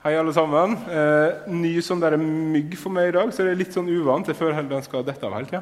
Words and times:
Hei, 0.00 0.14
alle 0.16 0.32
sammen. 0.32 0.78
Eh, 0.88 1.42
ny 1.52 1.74
sånn 1.84 2.00
der 2.00 2.14
mygg 2.16 2.72
for 2.80 2.88
meg 2.96 3.10
i 3.10 3.12
dag, 3.18 3.32
så 3.36 3.44
det 3.44 3.50
er 3.52 3.58
litt 3.60 3.74
sånn 3.76 3.90
uvant. 3.92 4.30
Jeg 4.30 4.38
føler 4.38 4.54
heller 4.56 4.78
den 4.78 4.86
skal 4.86 5.02
dette 5.04 5.28
av 5.28 5.34
hele 5.36 5.50
tida. 5.50 5.60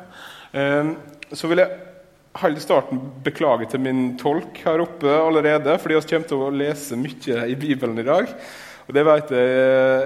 Eh, 0.54 1.32
så 1.34 1.50
vil 1.50 1.58
jeg 1.58 1.80
hele 2.38 2.62
starten 2.62 3.00
beklage 3.26 3.66
til 3.72 3.82
min 3.82 4.12
tolk 4.20 4.60
her 4.62 4.84
oppe 4.84 5.10
allerede, 5.10 5.74
fordi 5.82 5.98
vi 5.98 6.04
kommer 6.12 6.30
til 6.30 6.44
å 6.46 6.52
lese 6.54 7.00
mye 7.02 7.48
i 7.50 7.58
Bibelen 7.58 7.98
i 7.98 8.06
dag. 8.06 8.30
Og 8.86 8.94
det 8.94 9.06
vet 9.10 9.34
jeg, 9.34 9.58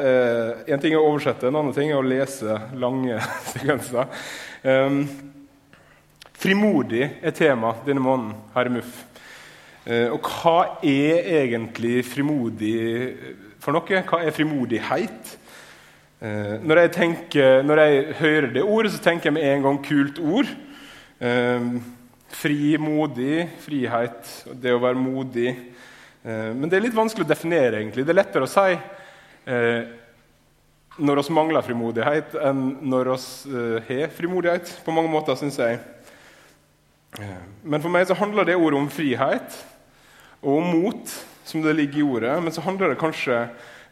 eh, 0.08 0.64
En 0.72 0.80
ting 0.80 0.96
er 0.96 1.02
å 1.02 1.12
oversette, 1.12 1.52
en 1.52 1.60
annen 1.60 1.76
ting 1.76 1.92
er 1.92 2.00
å 2.00 2.08
lese 2.08 2.56
lange 2.72 3.20
sekvenser. 3.52 4.08
Eh, 4.64 5.00
frimodig 6.32 7.04
er 7.20 7.36
tema 7.36 7.76
denne 7.84 8.00
måneden 8.00 8.32
her 8.56 8.64
i 8.64 8.76
MUF. 8.80 9.04
Eh, 9.84 10.08
og 10.08 10.24
hva 10.24 10.78
er 10.80 11.20
egentlig 11.42 12.00
frimodig 12.06 13.51
for 13.62 13.76
noe. 13.76 14.02
Hva 14.08 14.20
er 14.22 14.34
frimodighet? 14.34 15.32
Eh, 16.22 16.58
når, 16.62 16.84
jeg 16.84 16.93
tenker, 16.96 17.64
når, 17.66 17.82
jeg 17.82 18.02
hører 18.21 18.52
det 18.54 18.62
ordet, 18.62 18.93
så 18.94 19.02
tenker 19.02 19.30
jeg 19.30 19.36
med 19.38 19.46
en 19.48 19.66
gang 19.66 19.80
kult 19.82 20.21
ord. 20.22 20.50
Eh, 21.22 21.68
frimodig, 22.32 23.46
frihet, 23.62 24.36
det 24.62 24.75
å 24.75 24.82
være 24.82 24.98
modig. 24.98 25.54
Eh, 26.22 26.50
men 26.54 26.71
det 26.71 26.79
er 26.79 26.86
litt 26.86 26.98
vanskelig 26.98 27.26
å 27.26 27.32
definere. 27.32 27.80
egentlig. 27.80 28.07
Det 28.07 28.14
er 28.14 28.22
lettere 28.22 28.46
å 28.46 28.52
si 28.52 28.79
når 31.02 31.18
vi 31.18 31.35
mangler 31.35 31.64
frimodighet, 31.66 32.36
enn 32.38 32.60
når 32.86 33.08
vi 33.10 33.97
har 33.98 34.12
frimodighet. 34.14 34.70
På 34.84 34.94
mange 34.94 35.10
måter, 35.10 35.34
syns 35.41 35.58
jeg. 35.58 35.80
Men 37.64 37.83
for 37.83 37.91
meg 37.91 38.06
så 38.06 38.14
handler 38.20 38.47
det 38.47 38.55
ordet 38.60 38.78
om 38.78 38.91
frihet 38.92 39.56
og 40.42 40.60
om 40.60 40.70
mot 40.77 41.16
som 41.44 41.62
det 41.64 41.74
ligger 41.77 41.98
i 41.98 42.06
ordet, 42.06 42.36
men 42.42 42.55
så 42.55 42.64
handler 42.64 42.92
det 42.92 43.00
kanskje 43.00 43.38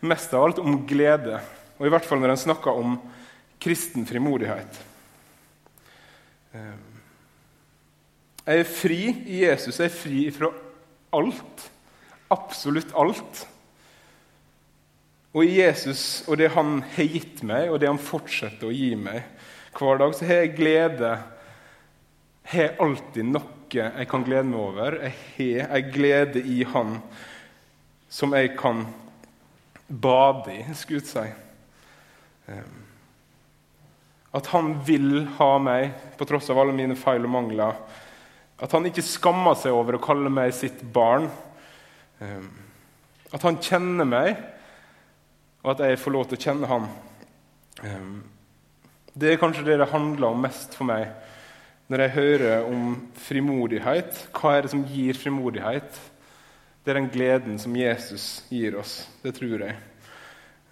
mest 0.00 0.34
av 0.34 0.45
alt 0.46 0.60
om 0.62 0.82
glede. 0.88 1.40
Og 1.78 1.88
i 1.88 1.92
hvert 1.92 2.06
fall 2.06 2.20
når 2.23 2.34
en 2.34 2.45
snakker 2.45 2.78
om 2.82 2.96
kristen 3.60 4.07
frimodighet. 4.09 4.80
Eh, 6.57 6.79
jeg 8.46 8.62
er 8.65 8.68
fri 8.68 9.01
i 9.29 9.42
Jesus. 9.45 9.79
Jeg 9.79 9.90
er 9.90 9.95
fri 9.95 10.24
fra 10.34 10.51
alt. 11.16 11.66
Absolutt 12.32 12.95
alt. 12.98 13.45
Og 15.30 15.45
i 15.46 15.60
Jesus 15.60 16.24
og 16.26 16.40
det 16.40 16.51
han 16.57 16.80
har 16.96 17.10
gitt 17.12 17.45
meg, 17.46 17.68
og 17.70 17.79
det 17.79 17.90
han 17.90 18.02
fortsetter 18.02 18.66
å 18.66 18.74
gi 18.74 18.95
meg 18.98 19.23
hver 19.76 20.01
dag, 20.01 20.14
så 20.16 20.26
har 20.26 20.42
jeg 20.42 20.57
glede. 20.57 21.10
Har 22.51 22.80
alltid 22.82 23.29
noe 23.30 23.57
jeg 23.70 24.09
kan 24.10 24.24
glede 24.26 24.48
meg 24.51 24.59
over. 24.59 24.96
Jeg 25.38 25.62
har 25.62 25.76
en 25.79 25.92
glede 25.95 26.40
i 26.42 26.64
Han 26.66 26.96
som 28.11 28.35
jeg 28.35 28.57
kan 28.59 28.85
bade 29.87 30.53
i, 30.53 30.65
skulle 30.75 31.01
jeg 31.01 31.09
si. 31.11 32.59
At 34.35 34.51
han 34.53 34.73
vil 34.87 35.25
ha 35.39 35.51
meg 35.63 35.95
på 36.19 36.27
tross 36.29 36.51
av 36.51 36.59
alle 36.63 36.75
mine 36.75 36.99
feil 36.99 37.25
og 37.27 37.35
mangler. 37.35 37.79
At 38.61 38.75
han 38.77 38.87
ikke 38.87 39.07
skammer 39.07 39.57
seg 39.59 39.75
over 39.75 39.97
å 39.97 40.03
kalle 40.03 40.31
meg 40.31 40.53
sitt 40.55 40.83
barn. 40.95 41.31
At 43.31 43.47
han 43.47 43.59
kjenner 43.63 44.07
meg, 44.07 44.35
og 45.63 45.75
at 45.75 45.83
jeg 45.87 46.01
får 46.03 46.15
lov 46.15 46.29
til 46.29 46.38
å 46.38 46.45
kjenne 46.45 46.71
han. 46.71 46.87
Det 49.15 49.33
er 49.33 49.41
kanskje 49.41 49.66
det 49.66 49.81
det 49.81 49.91
handler 49.91 50.33
om 50.33 50.47
mest 50.47 50.75
for 50.79 50.88
meg 50.91 51.11
når 51.91 52.05
jeg 52.05 52.15
hører 52.15 52.69
om 52.71 52.93
frimodighet. 53.19 54.29
Hva 54.37 54.53
er 54.55 54.63
det 54.63 54.71
som 54.71 54.85
gir 54.87 55.16
frimodighet? 55.19 55.97
Det 56.91 56.96
er 56.96 57.05
den 57.05 57.13
gleden 57.15 57.59
som 57.63 57.74
Jesus 57.79 58.24
gir 58.51 58.74
oss. 58.80 59.05
Det 59.23 59.30
tror 59.37 59.60
jeg. 59.63 59.77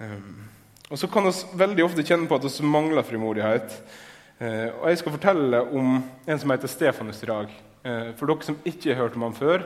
Um, 0.02 0.48
og 0.90 0.98
så 0.98 1.06
kan 1.06 1.28
vi 1.28 1.60
veldig 1.60 1.84
ofte 1.84 2.02
kjenne 2.02 2.26
på 2.26 2.34
at 2.34 2.46
vi 2.48 2.66
mangler 2.66 3.06
frimodighet. 3.06 3.76
Uh, 4.40 4.66
og 4.80 4.88
Jeg 4.90 4.98
skal 4.98 5.14
fortelle 5.14 5.60
om 5.62 6.00
en 6.02 6.42
som 6.42 6.50
heter 6.50 6.74
Stefanus 6.74 7.22
i 7.22 7.30
dag. 7.30 7.54
Uh, 7.86 8.10
for 8.18 8.26
dere 8.26 8.48
som 8.48 8.58
ikke 8.66 8.90
har 8.90 9.04
hørt 9.04 9.14
om 9.14 9.28
ham 9.28 9.38
før. 9.38 9.62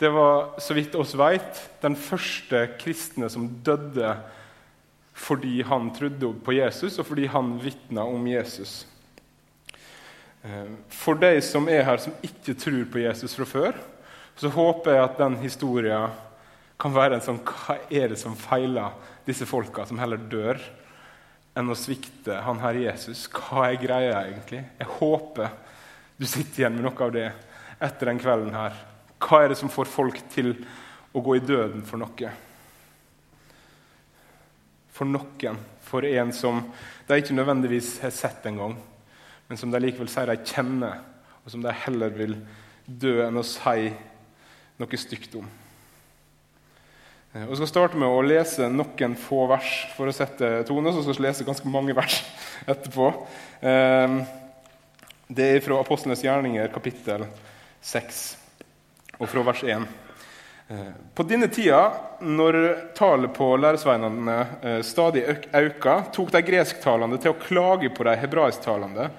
Det 0.00 0.08
var, 0.08 0.56
så 0.56 0.72
vidt 0.72 0.96
oss 0.96 1.12
vet, 1.20 1.60
den 1.84 2.00
første 2.00 2.64
kristne 2.80 3.28
som 3.28 3.50
døde 3.60 4.16
fordi 5.12 5.60
han 5.68 5.92
trodde 5.92 6.32
på 6.48 6.56
Jesus, 6.62 6.96
og 6.96 7.12
fordi 7.12 7.28
han 7.28 7.58
vitna 7.60 8.08
om 8.08 8.24
Jesus. 8.32 8.86
Uh, 10.40 10.78
for 10.88 11.20
de 11.20 11.36
som 11.44 11.68
er 11.68 11.84
her 11.84 12.00
som 12.00 12.16
ikke 12.24 12.56
tror 12.56 12.86
på 12.88 13.04
Jesus 13.04 13.36
fra 13.36 13.52
før, 13.52 13.84
så 14.36 14.50
håper 14.50 14.96
jeg 14.96 15.04
at 15.04 15.20
den 15.20 15.36
historien 15.42 16.14
kan 16.80 16.94
være 16.94 17.18
en 17.18 17.24
sånn 17.24 17.42
Hva 17.46 17.76
er 17.86 18.10
det 18.10 18.18
som 18.18 18.34
feiler 18.38 18.96
disse 19.26 19.46
folka 19.46 19.86
som 19.86 20.00
heller 20.02 20.18
dør, 20.18 20.58
enn 21.54 21.70
å 21.70 21.76
svikte 21.78 22.40
han 22.42 22.58
her 22.62 22.80
Jesus? 22.82 23.28
Hva 23.30 23.68
er 23.68 23.82
greia 23.82 24.24
egentlig? 24.26 24.64
Jeg 24.80 24.96
håper 24.98 25.52
du 26.16 26.26
sitter 26.26 26.62
igjen 26.62 26.76
med 26.76 26.86
noe 26.86 27.06
av 27.06 27.12
det 27.14 27.28
etter 27.82 28.10
den 28.10 28.20
kvelden 28.22 28.54
her. 28.54 28.74
Hva 29.22 29.42
er 29.42 29.50
det 29.50 29.58
som 29.58 29.70
får 29.72 29.90
folk 29.90 30.20
til 30.30 30.52
å 31.14 31.22
gå 31.24 31.38
i 31.38 31.42
døden 31.42 31.82
for 31.86 31.98
noe? 31.98 32.30
For 34.94 35.10
noen. 35.10 35.58
For 35.84 36.06
en 36.06 36.30
som 36.34 36.62
de 37.08 37.18
ikke 37.18 37.34
nødvendigvis 37.36 37.96
har 38.02 38.14
sett 38.14 38.46
engang, 38.48 38.76
men 39.48 39.58
som 39.60 39.70
de 39.70 39.80
likevel 39.82 40.08
sier 40.10 40.30
de 40.30 40.38
kjenner, 40.46 41.02
og 41.44 41.52
som 41.52 41.62
de 41.64 41.74
heller 41.84 42.14
vil 42.14 42.38
dø 42.86 43.18
enn 43.26 43.40
å 43.40 43.44
si 43.46 43.90
noe 44.80 44.98
stygt 44.98 45.36
om. 45.38 45.46
Jeg 47.34 47.48
og 47.50 47.58
skal 47.58 47.66
starte 47.66 47.98
med 47.98 48.06
å 48.06 48.22
lese 48.22 48.68
noen 48.70 49.16
få 49.18 49.40
vers 49.50 49.70
for 49.96 50.06
å 50.06 50.14
sette 50.14 50.60
tone. 50.68 50.92
Så 50.94 51.02
skal 51.02 51.16
jeg 51.16 51.24
lese 51.26 51.46
ganske 51.46 51.70
mange 51.70 51.96
vers 52.00 52.20
etterpå. 52.62 53.10
Eh, 53.58 54.16
det 55.34 55.50
er 55.56 55.64
fra 55.64 55.80
Apostlenes 55.82 56.22
gjerninger, 56.22 56.70
kapittel 56.74 57.26
6, 57.82 58.22
og 59.18 59.30
fra 59.30 59.44
vers 59.50 59.64
1. 59.66 59.86
Eh, 60.70 60.92
på 61.14 61.26
denne 61.26 61.50
tida, 61.50 61.82
når 62.22 62.60
tallet 62.94 63.34
på 63.34 63.50
læresveinene 63.58 64.82
stadig 64.86 65.26
økte, 65.26 65.96
tok 66.14 66.30
de 66.34 66.44
gresktalende 66.46 67.18
til 67.18 67.34
å 67.34 67.40
klage 67.42 67.90
på 67.94 68.06
de 68.06 68.14
hebraisktalende 68.22 69.10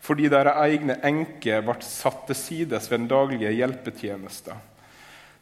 fordi 0.00 0.30
deres 0.32 0.56
egne 0.64 0.96
enker 1.04 1.60
ble 1.64 1.76
satt 1.84 2.22
til 2.30 2.38
sides 2.38 2.86
ved 2.88 3.02
den 3.02 3.08
daglige 3.10 3.52
hjelpetjenesten. 3.52 4.69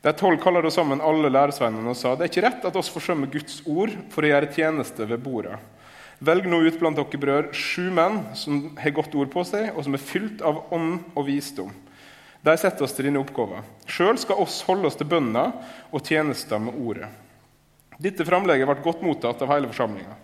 De 0.02 0.12
tolv 0.14 0.38
kaller 0.42 0.62
da 0.62 0.70
sammen 0.70 1.02
alle 1.02 1.30
læresvennene 1.32 1.90
og 1.90 1.98
sa 1.98 2.14
det 2.14 2.28
er 2.28 2.30
ikke 2.30 2.44
rett 2.46 2.66
at 2.68 2.76
oss 2.78 2.90
forsømmer 2.92 3.30
Guds 3.32 3.58
ord 3.66 3.90
for 4.12 4.22
å 4.22 4.30
gjøre 4.30 4.52
tjeneste 4.54 5.08
ved 5.10 5.22
bordet. 5.24 5.58
Velg 6.22 6.46
nå 6.50 6.60
ut 6.66 6.78
blant 6.80 6.98
dere 6.98 7.20
brød 7.22 7.50
sju 7.54 7.90
menn 7.94 8.20
som 8.38 8.72
har 8.78 8.94
godt 8.94 9.14
ord 9.18 9.30
på 9.30 9.44
seg, 9.46 9.70
og 9.74 9.84
som 9.86 9.94
er 9.94 10.02
fylt 10.02 10.42
av 10.42 10.64
ånd 10.74 11.12
og 11.14 11.26
visdom. 11.28 11.70
De 12.42 12.54
setter 12.58 12.86
oss 12.86 12.94
til 12.94 13.08
denne 13.08 13.22
oppgaven. 13.22 13.66
Sjøl 13.90 14.18
skal 14.18 14.42
oss 14.42 14.60
holde 14.66 14.90
oss 14.90 14.98
til 14.98 15.10
bønner 15.10 15.54
og 15.90 16.02
tjenester 16.06 16.62
med 16.62 16.78
ordet. 16.78 17.10
Dette 17.98 18.26
framlegget 18.26 18.70
ble 18.70 18.78
godt 18.82 19.02
mottatt 19.02 19.42
av 19.42 19.50
hele 19.50 19.70
forsamlinga. 19.70 20.14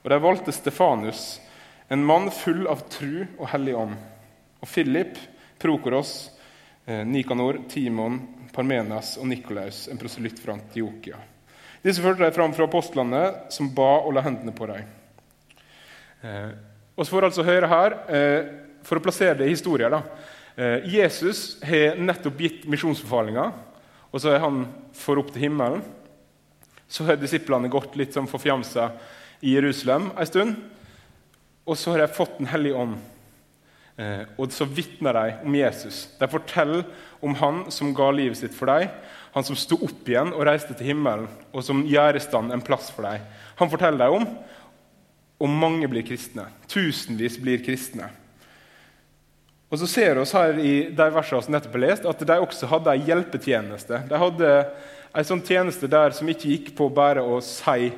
Og 0.00 0.08
de 0.12 0.20
valgte 0.24 0.54
Stefanus, 0.56 1.24
en 1.92 2.04
mann 2.06 2.30
full 2.32 2.64
av 2.70 2.86
tru 2.92 3.26
og 3.36 3.48
hellig 3.52 3.74
ånd, 3.76 3.96
og 4.60 4.68
Philip, 4.68 5.18
Prokoros, 5.60 6.30
Nikanor, 7.06 7.60
Timon, 7.70 8.18
Parmenas 8.52 9.16
og 9.20 9.28
Nikolaus, 9.30 9.84
en 9.88 10.00
proselytt 10.00 10.40
fra 10.42 10.56
Antiokia. 10.56 11.18
Disse 11.84 12.02
førte 12.04 12.26
de 12.26 12.34
fram 12.34 12.52
fra 12.52 12.66
apostlene, 12.68 13.22
som 13.52 13.70
ba 13.74 14.00
og 14.02 14.12
la 14.16 14.24
hendene 14.24 14.52
på 14.56 14.68
dem. 14.68 14.88
Eh, 16.20 16.50
og 16.96 17.06
så 17.06 17.14
får 17.14 17.30
altså 17.30 17.46
høre 17.46 17.70
her, 17.70 17.96
eh, 18.08 18.56
For 18.82 18.96
å 18.96 19.02
plassere 19.04 19.36
det 19.36 19.46
i 19.46 19.52
historien 19.52 19.90
da, 19.92 20.02
eh, 20.56 20.80
Jesus 20.88 21.60
har 21.62 21.96
nettopp 22.00 22.38
gitt 22.40 22.62
misjonsbefalinger, 22.64 23.52
og 24.10 24.20
så 24.20 24.34
er 24.34 24.38
han 24.40 24.66
for 24.94 25.18
opp 25.18 25.32
til 25.32 25.42
himmelen. 25.42 25.82
Så 26.88 27.04
har 27.04 27.16
disiplene 27.16 27.68
gått 27.68 27.94
litt 27.96 28.14
som 28.14 28.26
forfjamsa 28.26 28.90
i 29.42 29.52
Jerusalem 29.54 30.10
en 30.16 30.26
stund. 30.26 30.56
Og 31.66 31.76
så 31.76 31.92
har 31.92 31.98
de 31.98 32.08
fått 32.08 32.38
Den 32.38 32.46
hellige 32.46 32.74
ånd. 32.74 32.96
Eh, 34.00 34.22
og 34.40 34.52
så 34.54 34.64
vitner 34.64 35.16
de 35.16 35.32
om 35.44 35.56
Jesus. 35.56 36.06
De 36.16 36.28
forteller 36.30 36.86
om 37.20 37.34
han 37.36 37.66
som 37.72 37.92
ga 37.96 38.08
livet 38.14 38.38
sitt 38.40 38.54
for 38.56 38.70
dem, 38.70 38.88
han 39.34 39.46
som 39.46 39.58
sto 39.58 39.76
opp 39.84 40.08
igjen 40.08 40.32
og 40.32 40.46
reiste 40.48 40.74
til 40.74 40.90
himmelen, 40.90 41.28
og 41.52 41.62
som 41.62 41.84
gjør 41.86 42.16
i 42.16 42.22
stand 42.24 42.54
en 42.54 42.64
plass 42.64 42.88
for 42.94 43.06
dem. 43.06 43.26
Han 43.60 43.70
forteller 43.70 44.06
dem 44.06 44.22
om, 44.22 44.30
og 45.40 45.52
mange 45.52 45.88
blir 45.88 46.04
kristne. 46.06 46.48
Tusenvis 46.68 47.36
blir 47.40 47.60
kristne. 47.64 48.08
Og 49.70 49.78
så 49.78 49.86
ser 49.86 50.18
vi 50.18 50.24
her 50.32 50.56
i 50.58 50.72
de 50.96 51.06
versene 51.14 51.44
som 51.44 51.54
nettopp 51.54 51.76
er 51.78 51.84
lest, 51.84 52.08
at 52.08 52.24
de 52.26 52.38
også 52.42 52.68
hadde 52.72 52.94
en 52.96 53.04
hjelpetjeneste. 53.06 54.00
De 54.08 54.18
hadde 54.18 54.54
en 55.10 55.28
sånn 55.28 55.44
tjeneste 55.46 55.90
der 55.90 56.16
som 56.16 56.28
ikke 56.30 56.50
gikk 56.50 56.72
på 56.78 56.88
bare 56.94 57.22
å 57.22 57.38
si, 57.44 57.92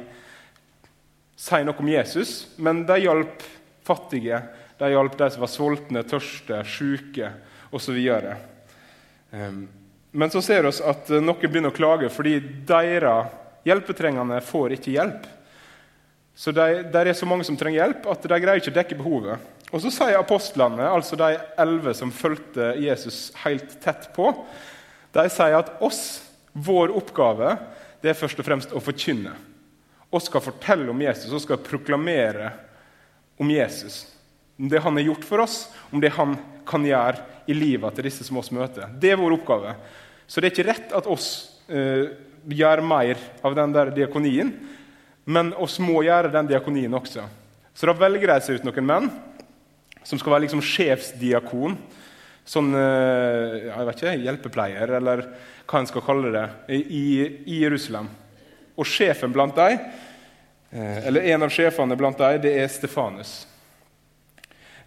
si 1.39 1.63
noe 1.65 1.81
om 1.81 1.89
Jesus, 1.95 2.35
men 2.61 2.85
de 2.89 2.99
hjalp 3.07 3.47
fattige 3.87 4.43
de 4.83 4.91
hjalp 4.91 5.15
de 5.19 5.29
som 5.31 5.45
var 5.45 5.51
sultne, 5.51 6.03
tørste, 6.09 6.59
syke 6.67 7.31
osv. 7.71 8.01
Ehm, 9.33 9.63
men 10.11 10.33
så 10.35 10.43
ser 10.45 10.67
vi 10.67 10.73
at 10.91 11.13
noen 11.23 11.39
begynner 11.47 11.71
å 11.73 11.77
klage 11.77 12.11
fordi 12.13 12.37
deres 12.67 13.39
hjelpetrengende 13.67 14.41
får 14.45 14.77
ikke 14.77 14.97
hjelp. 14.97 15.29
Så 16.35 16.53
det 16.57 16.69
de 16.93 17.03
er 17.05 17.17
så 17.17 17.29
mange 17.29 17.47
som 17.47 17.57
trenger 17.61 17.83
hjelp, 17.83 18.09
at 18.11 18.25
de 18.25 18.41
greier 18.41 18.61
ikke 18.61 18.73
å 18.73 18.79
dekke 18.81 18.99
behovet. 18.99 19.51
Og 19.73 19.81
så 19.81 19.93
sier 19.93 20.19
apostlene, 20.19 20.85
altså 20.85 21.17
de 21.17 21.37
elleve 21.61 21.95
som 21.97 22.13
fulgte 22.13 22.75
Jesus 22.81 23.31
helt 23.45 23.79
tett 23.85 24.11
på, 24.17 24.33
de 25.13 25.25
sier 25.33 25.57
at 25.57 25.75
oss, 25.85 26.23
vår 26.53 26.93
oppgave, 26.93 27.55
det 28.03 28.13
er 28.13 28.19
først 28.19 28.41
og 28.43 28.49
fremst 28.49 28.75
å 28.77 28.83
forkynne. 28.83 29.33
Vi 30.13 30.21
skal 30.21 30.45
fortelle 30.45 30.91
om 30.93 31.01
Jesus 31.01 31.33
og 31.33 31.41
skal 31.45 31.63
proklamere 31.65 32.51
om 33.41 33.49
Jesus. 33.49 34.03
Om 34.59 34.69
det 34.73 34.83
han 34.85 34.99
har 34.99 35.07
gjort 35.09 35.25
for 35.27 35.45
oss, 35.45 35.57
om 35.91 36.01
det 36.03 36.13
han 36.17 36.37
kan 36.69 36.85
gjøre 36.87 37.47
i 37.51 37.57
livet 37.57 37.97
til 37.97 38.07
disse 38.07 38.27
som 38.27 38.39
oss 38.41 38.53
møter. 38.55 38.91
Det 39.01 39.13
er 39.13 39.21
vår 39.21 39.39
oppgave. 39.39 39.75
Så 40.27 40.41
det 40.41 40.49
er 40.49 40.55
ikke 40.55 40.69
rett 40.71 40.95
at 40.97 41.09
oss 41.11 41.29
eh, 41.69 42.13
gjør 42.49 42.83
mer 42.87 43.19
av 43.45 43.57
den 43.59 43.75
der 43.75 43.91
diakonien, 43.95 44.53
men 45.25 45.53
oss 45.55 45.79
må 45.83 46.03
gjøre 46.07 46.33
den 46.33 46.49
diakonien 46.51 46.95
også. 46.99 47.27
Så 47.75 47.89
da 47.89 47.95
velger 47.97 48.33
de 48.33 48.39
seg 48.45 48.61
ut 48.61 48.67
noen 48.69 48.89
menn 48.89 49.11
som 50.03 50.19
skal 50.19 50.35
være 50.35 50.47
liksom 50.47 50.63
sjefsdiakon. 50.67 51.77
Sånn 52.49 52.73
eh, 52.75 53.69
jeg 53.69 53.87
vet 53.87 54.01
ikke, 54.01 54.17
hjelpepleier, 54.25 54.97
eller 54.99 55.27
hva 55.71 55.79
en 55.79 55.89
skal 55.89 56.05
kalle 56.05 56.33
det, 56.35 56.47
i, 56.75 57.05
i 57.47 57.61
Jerusalem. 57.63 58.11
Og 58.75 58.89
sjefen 58.89 59.35
blant 59.35 59.55
dem, 59.57 59.79
eh, 60.75 60.99
eller 61.07 61.31
en 61.33 61.47
av 61.47 61.55
sjefene 61.55 61.99
blant 61.99 62.19
dem, 62.19 62.41
det 62.43 62.57
er 62.59 62.73
Stefanus. 62.73 63.43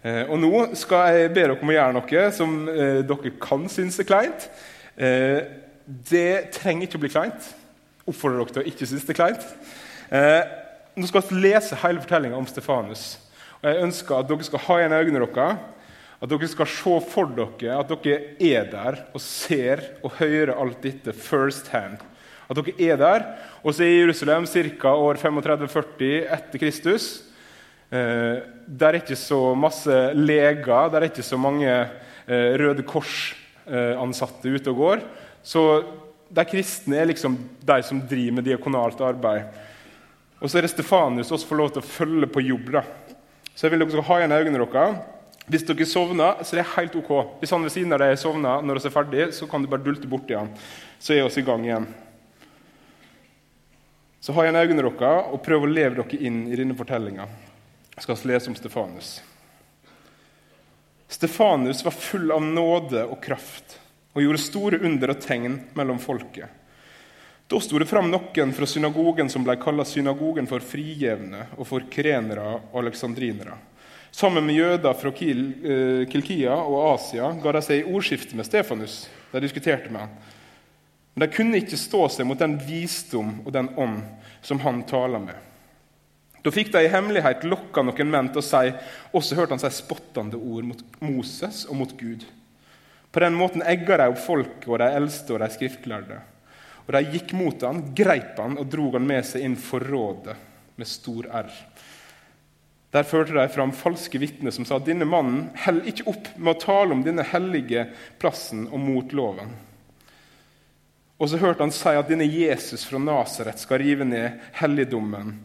Eh, 0.06 0.22
og 0.30 0.38
nå 0.38 0.52
skal 0.78 1.16
jeg 1.16 1.32
be 1.34 1.42
dere 1.42 1.58
om 1.58 1.72
å 1.72 1.76
gjøre 1.76 1.96
noe 1.96 2.24
som 2.36 2.56
dere 2.70 3.34
kan 3.42 3.66
synes 3.72 3.98
er 3.98 4.06
kleint. 4.06 4.46
Det 4.96 6.30
trenger 6.54 6.86
ikke 6.86 7.00
å 7.00 7.02
bli 7.02 7.10
kleint. 7.12 7.50
Oppfordrer 8.06 8.44
dere 8.44 8.54
til 8.54 8.62
å 8.62 8.70
ikke 8.70 8.86
synes 8.88 9.04
det 9.06 9.16
er 9.16 9.18
kleint. 9.18 9.48
Nå 10.96 11.08
skal 11.10 11.24
vi 11.26 11.42
lese 11.42 11.76
hele 11.82 12.00
fortellinga 12.00 12.38
om 12.38 12.46
Stefanus. 12.48 13.16
Og 13.60 13.66
Jeg 13.68 13.82
ønsker 13.84 14.16
at 14.16 14.28
dere 14.30 14.46
skal 14.46 14.62
ha 14.64 14.78
igjen 14.80 14.94
øynene 14.96 15.26
deres, 15.26 15.58
at 16.16 16.30
dere 16.32 16.48
skal 16.48 16.68
se 16.72 16.96
for 17.10 17.32
dere 17.36 17.76
at 17.76 17.90
dere 17.92 18.20
er 18.40 18.68
der 18.72 19.00
og 19.12 19.20
ser 19.20 19.82
og 20.00 20.16
hører 20.20 20.54
alt 20.56 20.80
dette 20.86 21.12
first 21.12 21.68
hand. 21.74 21.98
At 22.48 22.56
dere 22.56 22.76
er 22.78 22.96
der. 23.00 23.26
Og 23.62 23.74
så 23.74 23.84
er 23.84 24.06
Jerusalem 24.06 24.46
ca. 24.46 24.94
år 24.94 25.18
35-40 25.20 26.32
etter 26.32 26.62
Kristus. 26.62 27.25
Eh, 27.96 28.42
der 28.66 28.88
er 28.88 29.00
ikke 29.00 29.16
så 29.18 29.40
masse 29.58 29.94
leger, 30.18 30.90
det 30.90 30.98
er 30.98 31.08
ikke 31.08 31.24
så 31.24 31.38
mange 31.40 31.70
eh, 31.70 32.56
Røde 32.60 32.84
Kors-ansatte 32.86 34.50
ute 34.50 34.72
og 34.72 34.82
går. 34.82 35.04
Så 35.46 35.62
de 36.28 36.44
kristne 36.48 36.98
er 36.98 37.08
liksom 37.08 37.36
de 37.62 37.82
som 37.86 38.02
driver 38.10 38.38
med 38.38 38.48
diakonalt 38.48 39.00
arbeid. 39.06 39.46
Og 40.40 40.50
så 40.50 40.58
er 40.58 40.66
det 40.66 40.72
Stefanus 40.74 41.30
også 41.32 41.48
får 41.48 41.60
lov 41.60 41.70
til 41.72 41.82
å 41.82 41.88
følge 41.88 42.28
på 42.28 42.42
jobb. 42.44 42.72
da. 42.74 42.82
Så 43.54 43.66
jeg 43.66 43.72
vil 43.72 43.86
dere 43.86 44.04
ha 44.08 44.18
igjen 44.20 44.36
øynene 44.36 44.66
deres. 44.66 44.98
Hvis 45.46 45.62
dere 45.62 45.86
sovner, 45.86 46.42
så 46.42 46.56
er 46.56 46.60
det 46.60 46.72
helt 46.74 46.96
ok. 46.98 47.12
Hvis 47.40 47.54
han 47.54 47.62
ved 47.62 47.72
siden 47.72 47.94
av 47.94 48.02
deg 48.02 48.18
sovner 48.18 48.64
når 48.66 48.80
vi 48.80 48.88
er 48.90 48.96
ferdig, 48.96 49.28
så 49.32 49.46
kan 49.48 49.62
du 49.62 49.70
bare 49.70 49.84
dulte 49.84 50.10
borti 50.10 50.34
han. 50.36 50.50
Så 50.98 51.14
er 51.14 51.22
vi 51.22 51.40
i 51.40 51.46
gang 51.46 51.64
igjen. 51.64 51.86
Så 54.20 54.34
ha 54.34 54.42
igjen 54.42 54.58
øynene 54.58 54.82
deres 54.82 55.30
og 55.30 55.42
prøv 55.46 55.64
å 55.64 55.70
leve 55.70 56.02
dere 56.02 56.18
inn 56.26 56.48
i 56.50 56.58
denne 56.58 56.74
fortellinga. 56.76 57.28
Skal 57.96 58.16
lese 58.28 58.50
om 58.50 58.54
Stefanus. 58.54 59.22
Stefanus 61.08 61.84
var 61.84 61.90
full 61.90 62.32
av 62.32 62.42
nåde 62.42 63.04
og 63.06 63.22
kraft 63.22 63.78
og 64.16 64.22
gjorde 64.24 64.40
store 64.40 64.80
under 64.84 65.12
og 65.12 65.20
tegn 65.20 65.58
mellom 65.76 66.00
folket. 66.00 66.48
Da 67.46 67.60
sto 67.62 67.78
det 67.78 67.86
fram 67.86 68.08
noen 68.10 68.52
fra 68.56 68.66
synagogen 68.66 69.28
som 69.30 69.44
ble 69.46 69.54
kalt 69.62 69.86
synagogen 69.86 70.48
for 70.50 70.64
frigjevne 70.64 71.44
og 71.54 71.68
for 71.68 71.84
krenere 71.92 72.56
og 72.72 72.80
aleksandrinere. 72.82 73.54
Sammen 74.10 74.46
med 74.48 74.56
jøder 74.56 74.96
fra 74.96 75.12
Kil, 75.12 75.42
eh, 75.62 76.06
Kilkia 76.10 76.54
og 76.56 76.94
Asia 76.94 77.30
ga 77.42 77.52
de 77.52 77.62
seg 77.62 77.82
i 77.82 77.92
ordskifte 77.92 78.34
med 78.34 78.46
Stefanus. 78.48 79.08
De 79.30 79.40
diskuterte 79.40 79.90
med 79.92 80.00
han. 80.00 80.16
Men 81.14 81.28
de 81.28 81.36
kunne 81.36 81.60
ikke 81.60 81.76
stå 81.76 82.08
seg 82.10 82.26
mot 82.26 82.38
den 82.38 82.56
visdom 82.58 83.42
og 83.44 83.52
den 83.52 83.68
ånd 83.76 84.02
som 84.42 84.58
han 84.60 84.82
taler 84.88 85.20
med. 85.20 85.36
Da 86.44 86.52
fikk 86.54 86.72
de 86.74 86.84
i 86.84 86.90
hemmelighet 86.92 87.44
lokka 87.48 87.82
noen 87.82 88.10
menn 88.12 88.30
til 88.30 88.42
å 88.42 88.46
si 88.46 88.72
Også 89.16 89.38
hørte 89.38 89.56
han 89.56 89.62
si 89.62 89.72
spottende 89.74 90.38
ord 90.38 90.68
mot 90.68 90.82
Moses 91.02 91.64
og 91.66 91.80
mot 91.80 91.94
Gud. 91.98 92.26
På 93.10 93.22
den 93.24 93.36
måten 93.38 93.64
egga 93.64 93.96
de 94.02 94.10
opp 94.12 94.20
folket 94.20 94.68
og 94.68 94.80
de 94.82 94.90
eldste 94.98 95.34
og 95.34 95.40
de 95.40 95.50
skriftlærde. 95.54 96.20
Og 96.86 96.94
de 96.94 97.02
gikk 97.16 97.32
mot 97.34 97.62
han, 97.66 97.80
greip 97.96 98.38
han 98.38 98.58
og 98.60 98.68
drog 98.70 98.98
han 98.98 99.06
med 99.08 99.24
seg 99.26 99.46
inn 99.46 99.56
for 99.58 99.82
rådet 99.82 100.36
med 100.76 100.90
stor 100.90 101.26
R. 101.40 101.48
Der 102.94 103.08
førte 103.08 103.34
de 103.34 103.46
fram 103.52 103.72
falske 103.76 104.20
vitner 104.22 104.54
som 104.54 104.64
sa 104.68 104.78
denne 104.80 105.08
mannen 105.08 105.48
holder 105.64 105.90
ikke 105.90 106.06
opp 106.12 106.28
med 106.36 106.54
å 106.54 106.60
tale 106.62 106.94
om 106.94 107.02
denne 107.04 107.26
hellige 107.26 107.88
plassen 108.22 108.68
og 108.70 108.80
mot 108.80 109.16
loven. 109.16 109.50
Og 111.16 111.30
så 111.32 111.40
hørte 111.40 111.64
han 111.64 111.74
si 111.74 111.92
at 111.96 112.08
denne 112.08 112.28
Jesus 112.28 112.84
fra 112.86 113.00
Nasaret 113.00 113.60
skal 113.60 113.80
rive 113.82 114.04
ned 114.04 114.36
helligdommen 114.60 115.38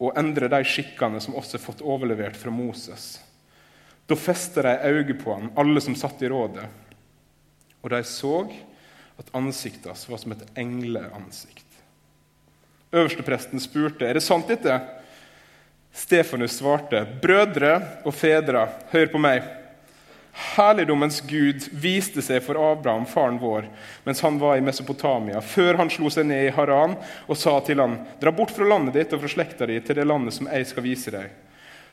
og 0.00 0.16
endre 0.18 0.48
de 0.48 0.62
skikkene 0.64 1.20
som 1.20 1.36
også 1.36 1.58
er 1.58 1.62
fått 1.62 1.82
overlevert 1.84 2.38
fra 2.40 2.52
Moses. 2.52 3.18
Da 4.08 4.16
festet 4.16 4.64
de 4.64 4.90
øyet 4.90 5.20
på 5.20 5.34
han, 5.36 5.52
alle 5.60 5.80
som 5.84 5.94
satt 5.94 6.22
i 6.24 6.30
rådet. 6.32 6.64
Og 7.84 7.92
de 7.92 8.00
så 8.08 8.38
at 9.20 9.34
ansiktet 9.36 9.90
hans 9.92 10.06
var 10.08 10.22
som 10.22 10.32
et 10.32 10.46
engleansikt. 10.58 11.66
Øverstepresten 12.90 13.60
spurte 13.62 14.08
er 14.08 14.16
det 14.16 14.24
sant 14.24 14.48
dette. 14.50 14.80
Stefanus 15.92 16.56
svarte, 16.58 17.04
'Brødre 17.22 18.02
og 18.04 18.14
fedre, 18.14 18.68
hør 18.90 19.12
på 19.12 19.18
meg.' 19.18 19.59
Herligdommens 20.32 21.20
Gud 21.26 21.64
viste 21.72 22.22
seg 22.22 22.42
for 22.46 22.58
Abraham, 22.58 23.06
faren 23.06 23.38
vår, 23.42 23.66
mens 24.04 24.20
han 24.22 24.38
var 24.38 24.56
i 24.56 24.64
Mesopotamia, 24.64 25.40
før 25.42 25.80
han 25.82 25.90
slo 25.90 26.10
seg 26.12 26.28
ned 26.30 26.46
i 26.46 26.52
Haran 26.54 26.94
og 27.26 27.38
sa 27.38 27.58
til 27.66 27.82
han, 27.82 27.98
'Dra 28.20 28.32
bort 28.32 28.54
fra 28.54 28.68
landet 28.68 28.94
ditt 28.94 29.12
og 29.12 29.24
fra 29.24 29.32
slekta 29.34 29.66
di 29.66 29.80
til 29.80 29.98
det 29.98 30.06
landet 30.06 30.34
som 30.34 30.46
jeg 30.46 30.66
skal 30.66 30.86
vise 30.86 31.10
deg.' 31.10 31.30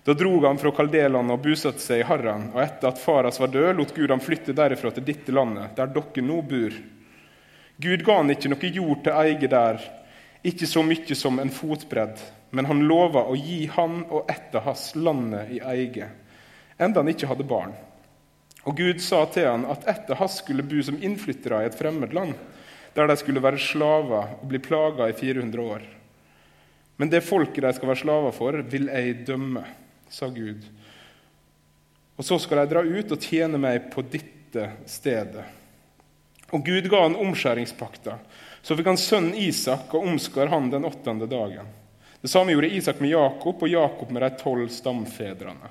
Da 0.08 0.14
drog 0.14 0.46
han 0.46 0.58
fra 0.58 0.72
Kaldelandet 0.72 1.34
og 1.36 1.42
bosatte 1.44 1.84
seg 1.84 2.00
i 2.00 2.06
Haran, 2.08 2.52
og 2.54 2.62
etter 2.64 2.88
at 2.88 3.02
far 3.02 3.26
hans 3.28 3.42
var 3.42 3.52
død, 3.52 3.74
lot 3.76 3.90
Gud 3.96 4.14
ham 4.14 4.22
flytte 4.24 4.54
derifra 4.56 4.92
til 4.96 5.04
dette 5.04 5.34
landet, 5.36 5.74
der 5.76 5.90
dere 5.92 6.24
nå 6.24 6.38
bor. 6.48 6.78
Gud 7.78 8.06
ga 8.06 8.16
han 8.22 8.32
ikke 8.32 8.54
noe 8.54 8.70
jord 8.72 9.02
til 9.04 9.18
eie 9.20 9.50
der, 9.52 9.82
ikke 10.48 10.70
så 10.70 10.86
mye 10.86 11.18
som 11.18 11.42
en 11.44 11.52
fotbredd, 11.52 12.22
men 12.56 12.70
han 12.70 12.86
lova 12.88 13.26
å 13.28 13.36
gi 13.36 13.66
han 13.74 14.00
og 14.06 14.32
etter 14.32 14.64
hans 14.64 14.94
landet 14.96 15.52
i 15.58 15.60
eie, 15.60 16.08
enda 16.80 17.04
han 17.04 17.12
ikke 17.12 17.28
hadde 17.28 17.44
barn. 17.44 17.76
Og 18.68 18.76
Gud 18.76 19.00
sa 19.00 19.22
til 19.32 19.48
han 19.48 19.64
at 19.72 19.86
etter 19.88 20.20
hans 20.20 20.42
skulle 20.42 20.66
bo 20.68 20.82
som 20.84 20.98
innflyttere 21.00 21.64
i 21.64 21.70
et 21.70 21.78
fremmed 21.78 22.12
land, 22.16 22.36
der 22.98 23.08
de 23.08 23.16
skulle 23.20 23.44
være 23.44 23.62
slaver 23.62 24.34
og 24.42 24.48
bli 24.50 24.60
plaga 24.60 25.08
i 25.08 25.16
400 25.16 25.64
år. 25.64 25.86
Men 26.98 27.12
det 27.14 27.24
folket 27.24 27.64
de 27.64 27.72
skal 27.78 27.92
være 27.92 28.02
slaver 28.02 28.34
for, 28.36 28.58
vil 28.68 28.90
jeg 28.90 29.22
dømme, 29.28 29.64
sa 30.10 30.28
Gud. 30.34 30.66
Og 32.18 32.26
så 32.26 32.40
skal 32.42 32.64
de 32.64 32.74
dra 32.74 32.82
ut 32.82 33.14
og 33.14 33.22
tjene 33.22 33.62
meg 33.62 33.92
på 33.94 34.02
dette 34.02 34.72
stedet. 34.90 35.46
Og 36.56 36.64
Gud 36.66 36.88
ga 36.90 37.04
han 37.06 37.18
omskjæringspakta. 37.20 38.18
Så 38.66 38.76
fikk 38.76 38.90
han 38.90 39.00
sønnen 39.00 39.36
Isak 39.38 39.94
og 39.94 40.08
omskar 40.10 40.50
han 40.52 40.72
den 40.74 40.88
åttende 40.88 41.28
dagen. 41.30 41.68
Det 42.20 42.32
samme 42.32 42.56
gjorde 42.56 42.74
Isak 42.74 43.00
med 43.00 43.14
Jakob 43.14 43.62
og 43.62 43.70
Jakob 43.70 44.12
med 44.12 44.26
de 44.26 44.32
tolv 44.42 44.72
stamfedrene. 44.74 45.70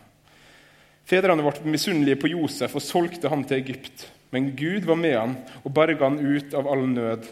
Fedrene 1.07 1.45
ble 1.45 1.71
misunnelige 1.71 2.19
på 2.19 2.33
Josef 2.33 2.75
og 2.75 2.83
solgte 2.83 3.31
han 3.31 3.45
til 3.47 3.61
Egypt. 3.61 4.09
Men 4.35 4.51
Gud 4.59 4.89
var 4.89 4.99
med 4.99 5.15
han 5.15 5.37
og 5.63 5.71
berga 5.75 6.09
han 6.09 6.19
ut 6.19 6.55
av 6.59 6.67
all 6.67 6.83
nød. 6.91 7.29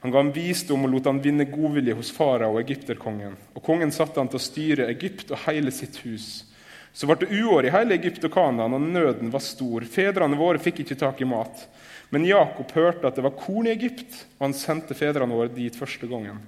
Han 0.00 0.14
ga 0.14 0.22
ham 0.22 0.30
visdom 0.32 0.86
og 0.86 0.94
lot 0.94 1.08
han 1.10 1.20
vinne 1.20 1.48
godvilje 1.50 1.96
hos 1.98 2.12
farao 2.14 2.54
og 2.54 2.62
egypterkongen. 2.62 3.34
Og 3.52 3.64
kongen 3.64 3.92
satte 3.92 4.20
han 4.20 4.30
til 4.30 4.40
å 4.40 4.46
styre 4.46 4.88
Egypt 4.94 5.34
og 5.34 5.42
hele 5.44 5.74
sitt 5.74 5.98
hus. 6.06 6.46
Så 6.94 7.06
ble 7.06 7.18
det 7.20 7.28
uår 7.34 7.68
i 7.68 7.72
hele 7.74 7.98
Egypt 7.98 8.24
og 8.26 8.32
Kanaan, 8.32 8.74
og 8.74 8.82
nøden 8.82 9.28
var 9.30 9.44
stor. 9.44 9.84
Fedrene 9.84 10.38
våre 10.38 10.62
fikk 10.62 10.82
ikke 10.82 10.98
tak 10.98 11.20
i 11.20 11.28
mat. 11.28 11.66
Men 12.10 12.24
Jakob 12.24 12.72
hørte 12.72 13.10
at 13.10 13.18
det 13.18 13.26
var 13.26 13.36
korn 13.36 13.68
i 13.68 13.74
Egypt, 13.74 14.22
og 14.38 14.48
han 14.48 14.56
sendte 14.56 14.96
fedrene 14.96 15.36
våre 15.36 15.52
dit 15.52 15.76
første 15.76 16.08
gangen. 16.08 16.40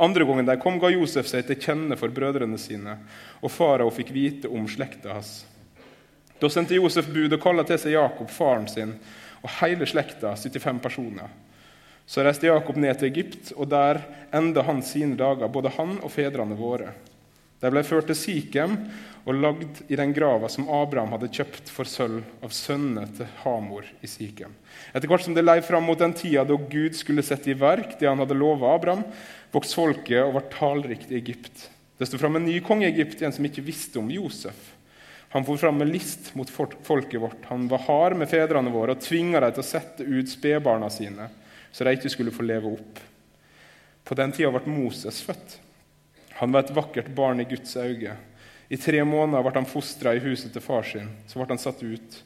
Andre 0.00 0.24
gangen 0.26 0.48
de 0.48 0.56
kom, 0.58 0.80
ga 0.82 0.90
Josef 0.90 1.28
seg 1.30 1.44
til 1.46 1.60
kjenne 1.60 1.98
for 2.00 2.10
brødrene 2.10 2.58
sine, 2.58 2.96
og 3.44 3.52
farao 3.52 3.92
fikk 3.94 4.14
vite 4.14 4.50
om 4.50 4.64
slekta 4.70 5.12
hans. 5.20 5.42
Da 6.40 6.50
sendte 6.50 6.76
Josef 6.76 7.08
bud 7.12 7.32
og 7.32 7.42
kalte 7.42 7.68
til 7.70 7.80
seg 7.84 7.96
Jakob, 7.96 8.30
faren 8.32 8.68
sin, 8.70 8.96
og 9.44 9.52
hele 9.60 9.86
slekta, 9.86 10.34
75 10.36 10.82
personer. 10.82 11.32
Så 12.06 12.24
reiste 12.24 12.50
Jakob 12.50 12.76
ned 12.76 12.98
til 13.00 13.08
Egypt, 13.08 13.54
og 13.56 13.70
der 13.72 14.02
enda 14.34 14.64
han 14.66 14.82
sine 14.84 15.16
dager, 15.16 15.48
både 15.48 15.72
han 15.78 15.96
og 16.02 16.12
fedrene 16.12 16.56
våre. 16.58 16.92
De 17.64 17.70
ble 17.72 17.80
ført 17.86 18.10
til 18.10 18.18
Sikhem 18.18 18.74
og 19.24 19.38
lagd 19.40 19.78
i 19.88 19.96
den 19.96 20.10
grava 20.12 20.50
som 20.52 20.66
Abraham 20.68 21.14
hadde 21.14 21.30
kjøpt 21.32 21.70
for 21.72 21.88
sølv 21.88 22.20
av 22.44 22.52
sønnene 22.52 23.06
til 23.16 23.30
Hamor 23.40 23.86
i 24.04 24.10
Sikhem. 24.10 24.52
Etter 24.92 25.08
hvert 25.08 25.24
som 25.24 25.36
det 25.36 25.46
lei 25.46 25.62
fram 25.64 25.86
mot 25.88 26.00
den 26.00 26.12
tida 26.12 26.44
da 26.44 26.58
Gud 26.58 26.98
skulle 26.98 27.24
sette 27.24 27.54
i 27.54 27.56
verk 27.56 27.96
det 28.00 28.10
han 28.10 28.20
hadde 28.20 28.36
lova 28.36 28.74
Abraham, 28.74 29.06
vokste 29.54 29.78
folket 29.80 30.20
og 30.26 30.34
var 30.36 30.50
talrikt 30.52 31.14
i 31.14 31.16
Egypt. 31.22 31.70
Det 31.96 32.10
sto 32.10 32.20
fram 32.20 32.36
en 32.36 32.44
ny 32.44 32.58
konge 32.60 32.84
i 32.84 32.92
Egypt, 32.92 33.22
en 33.22 33.32
som 33.32 33.48
ikke 33.48 33.64
visste 33.64 34.02
om 34.02 34.12
Josef. 34.12 34.73
Han 35.34 35.42
for 35.44 35.58
fram 35.58 35.78
med 35.78 35.88
list 35.90 36.28
mot 36.38 36.50
folket 36.50 37.20
vårt. 37.20 37.44
Han 37.44 37.66
var 37.68 37.78
hard 37.88 38.14
med 38.16 38.30
fedrene 38.30 38.70
våre 38.70 38.94
og 38.94 39.00
tvinga 39.02 39.40
dem 39.42 39.56
til 39.56 39.64
å 39.64 39.66
sette 39.66 40.04
ut 40.06 40.30
spedbarna 40.30 40.86
sine, 40.94 41.26
så 41.74 41.82
de 41.82 41.94
ikke 41.96 42.12
skulle 42.12 42.34
få 42.34 42.44
leve 42.46 42.70
opp. 42.70 43.00
På 44.06 44.14
den 44.14 44.30
tida 44.30 44.52
ble 44.54 44.70
Moses 44.70 45.18
født. 45.26 45.56
Han 46.38 46.54
var 46.54 46.62
et 46.62 46.70
vakkert 46.76 47.08
barn 47.16 47.42
i 47.42 47.46
Guds 47.50 47.74
øyne. 47.74 48.14
I 48.70 48.78
tre 48.78 49.00
måneder 49.02 49.42
ble 49.42 49.58
han 49.58 49.66
fostra 49.66 50.12
i 50.14 50.22
huset 50.22 50.54
til 50.54 50.62
far 50.62 50.86
sin. 50.86 51.08
Så 51.26 51.40
ble 51.40 51.48
han 51.50 51.62
satt 51.62 51.82
ut. 51.82 52.18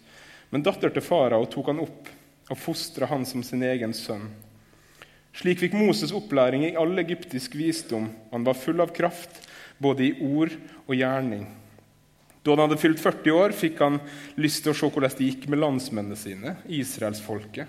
Men 0.53 0.67
datter 0.67 0.93
til 0.93 1.05
farao 1.05 1.47
tok 1.49 1.71
han 1.73 1.81
opp 1.85 2.11
og 2.49 2.61
fostra 2.61 3.09
han 3.09 3.25
som 3.29 3.41
sin 3.41 3.65
egen 3.65 3.95
sønn. 3.97 4.27
Slik 5.33 5.63
fikk 5.63 5.79
Moses 5.81 6.13
opplæring 6.13 6.67
i 6.67 6.75
all 6.77 6.93
egyptisk 7.01 7.57
visdom. 7.57 8.11
Han 8.35 8.45
var 8.45 8.61
full 8.61 8.85
av 8.85 8.93
kraft, 8.93 9.41
både 9.81 10.11
i 10.11 10.13
ord 10.29 10.53
og 10.85 10.93
gjerning. 10.93 11.49
Da 12.49 12.55
han 12.55 12.63
hadde 12.65 12.81
fylt 12.81 13.01
40 13.03 13.35
år, 13.37 13.53
fikk 13.53 13.83
han 13.85 13.99
lyst 14.41 14.63
til 14.65 14.73
å 14.73 14.77
se 14.79 14.89
hvordan 14.89 15.13
det 15.19 15.27
gikk 15.27 15.43
med 15.53 15.61
landsmennene 15.61 16.17
sine, 16.17 16.55
israelsfolket. 16.65 17.69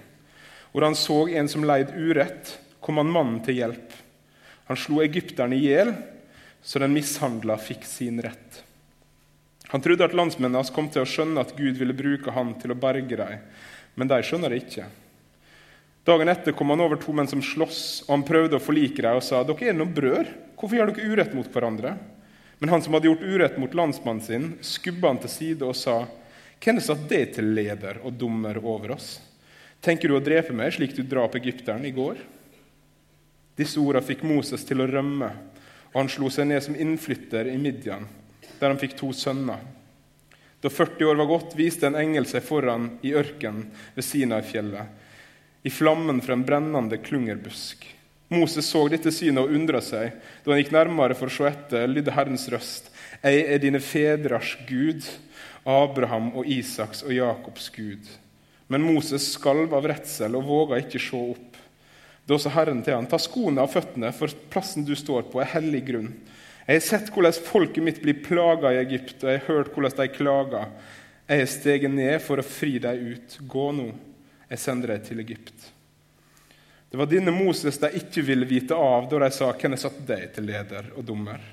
Hvor 0.71 0.85
han 0.85 0.95
så 0.95 1.25
en 1.35 1.49
som 1.51 1.65
leid 1.67 1.91
urett, 1.97 2.53
kom 2.79 3.01
han 3.01 3.11
mannen 3.11 3.41
til 3.43 3.57
hjelp. 3.59 3.97
Han 4.69 4.79
slo 4.79 5.01
egypterne 5.03 5.57
i 5.57 5.65
hjel, 5.65 5.91
så 6.63 6.79
den 6.79 6.95
mishandla 6.95 7.57
fikk 7.59 7.83
sin 7.89 8.21
rett. 8.23 8.61
Han 9.73 9.83
trodde 9.83 10.07
at 10.07 10.15
landsmennene 10.15 10.61
hans 10.61 10.71
kom 10.71 10.87
til 10.87 11.03
å 11.03 11.09
skjønne 11.09 11.43
at 11.43 11.51
Gud 11.57 11.75
ville 11.75 11.97
bruke 11.97 12.31
han 12.31 12.53
til 12.61 12.71
å 12.71 12.79
berge 12.79 13.19
dem, 13.19 13.43
men 13.99 14.11
de 14.13 14.21
skjønner 14.23 14.53
det 14.53 14.61
ikke. 14.63 14.85
Dagen 16.07 16.31
etter 16.31 16.55
kom 16.55 16.71
han 16.71 16.85
over 16.85 17.01
to 17.03 17.11
menn 17.11 17.27
som 17.27 17.43
sloss, 17.43 18.05
og 18.07 18.15
han 18.15 18.23
prøvde 18.29 18.55
å 18.55 18.63
forlike 18.63 19.03
dem 19.03 19.19
og 19.19 19.27
sa 19.27 19.43
dere 19.43 19.73
er 19.73 19.75
noen 19.75 19.91
brødre. 19.91 20.37
Hvorfor 20.55 20.79
gjør 20.79 20.93
dere 20.95 21.11
urett 21.11 21.35
mot 21.35 21.51
hverandre? 21.51 21.97
Men 22.59 22.69
han 22.73 22.81
som 22.83 22.93
hadde 22.93 23.07
gjort 23.07 23.23
urett 23.23 23.57
mot 23.57 23.73
landsmannen 23.73 24.23
sin, 24.23 24.49
skubba 24.61 25.13
han 25.13 25.21
til 25.23 25.31
side 25.31 25.67
og 25.67 25.77
sa 25.79 26.01
hvem 26.59 26.81
satt 26.83 27.05
det 27.07 27.23
til 27.37 27.53
leder 27.55 28.01
og 28.03 28.17
dommer 28.19 28.59
over 28.59 28.97
oss? 28.97 29.21
Tenker 29.79 30.11
du 30.11 30.17
å 30.17 30.23
drepe 30.23 30.51
meg 30.55 30.73
slik 30.75 30.91
du 30.97 31.05
drap 31.07 31.37
egypteren 31.39 31.85
i 31.87 31.93
går? 31.95 32.19
Disse 33.55 33.79
ordene 33.79 34.03
fikk 34.03 34.25
Moses 34.27 34.65
til 34.67 34.83
å 34.83 34.87
rømme, 34.87 35.29
og 35.91 35.97
han 36.01 36.11
slo 36.11 36.27
seg 36.31 36.49
ned 36.49 36.63
som 36.63 36.75
innflytter 36.75 37.47
i 37.47 37.57
Midian, 37.59 38.05
der 38.59 38.73
han 38.73 38.79
fikk 38.79 38.97
to 38.99 39.13
sønner. 39.15 39.63
Da 40.59 40.67
40 40.67 41.07
år 41.07 41.15
var 41.21 41.29
gått, 41.31 41.55
viste 41.55 41.87
en 41.87 41.95
engel 41.95 42.27
seg 42.27 42.43
foran 42.43 42.91
i 43.07 43.15
ørkenen 43.15 43.69
ved 43.95 44.03
Sinai-fjellet 44.03 45.07
i 45.63 45.71
flammen 45.71 46.21
fra 46.23 46.35
en 46.35 46.43
brennende 46.47 46.97
klungerbusk. 47.03 47.87
Moses 48.29 48.67
så 48.69 48.83
dette 48.91 49.11
synet 49.13 49.41
og 49.41 49.53
undra 49.57 49.81
seg. 49.81 50.13
Da 50.45 50.53
han 50.53 50.61
gikk 50.61 50.73
nærmere 50.75 51.17
for 51.17 51.31
å 51.31 51.33
se 51.33 51.47
etter, 51.49 51.89
lydde 51.89 52.13
Herrens 52.13 52.45
røst. 52.53 52.91
Jeg 53.23 53.45
er 53.49 53.61
dine 53.61 53.81
fedres 53.81 54.53
Gud, 54.69 55.05
Abraham 55.65 56.29
og 56.37 56.47
Isaks 56.47 57.01
og 57.07 57.13
Jakobs 57.15 57.71
Gud. 57.73 58.05
Men 58.69 58.85
Moses 58.85 59.25
skalv 59.33 59.73
av 59.73 59.87
redsel 59.89 60.37
og 60.37 60.45
våga 60.45 60.77
ikke 60.83 61.01
se 61.01 61.17
opp. 61.33 61.57
Da 62.29 62.37
sa 62.37 62.51
Herren 62.53 62.83
til 62.85 62.93
han, 62.93 63.09
ta 63.09 63.17
skoene 63.17 63.63
av 63.65 63.71
føttene, 63.73 64.11
for 64.13 64.29
plassen 64.53 64.85
du 64.85 64.93
står 64.97 65.25
på, 65.31 65.41
er 65.41 65.49
hellig 65.55 65.81
grunn. 65.87 66.11
Jeg 66.67 66.77
har 66.77 66.85
sett 66.85 67.09
hvordan 67.09 67.33
folket 67.47 67.81
mitt 67.81 67.97
blir 68.03 68.21
plaga 68.21 68.75
i 68.75 68.83
Egypt, 68.83 69.23
og 69.23 69.31
jeg 69.31 69.41
har 69.41 69.47
hørt 69.47 69.73
hvordan 69.73 69.95
de 69.97 70.07
klager. 70.13 70.69
Jeg 71.25 71.41
har 71.41 71.49
steget 71.49 71.95
ned 71.95 72.21
for 72.21 72.37
å 72.37 72.45
fri 72.45 72.75
dem 72.81 73.09
ut. 73.15 73.39
Gå 73.49 73.65
nå. 73.73 73.87
Jeg 74.51 74.61
sender 74.61 74.93
deg 74.93 75.09
til 75.09 75.25
Egypt. 75.25 75.71
Det 76.89 76.97
var 76.97 77.05
denne 77.05 77.31
Moses 77.31 77.77
de 77.77 77.91
ikke 77.99 78.23
ville 78.25 78.47
vite 78.49 78.73
av 78.73 79.05
da 79.11 79.21
de 79.21 79.29
sa 79.33 79.51
hvem 79.53 79.75
jeg 79.75 79.83
satte 79.83 80.05
deg 80.09 80.31
til 80.33 80.47
leder 80.49 80.89
og 80.97 81.05
dommer. 81.05 81.43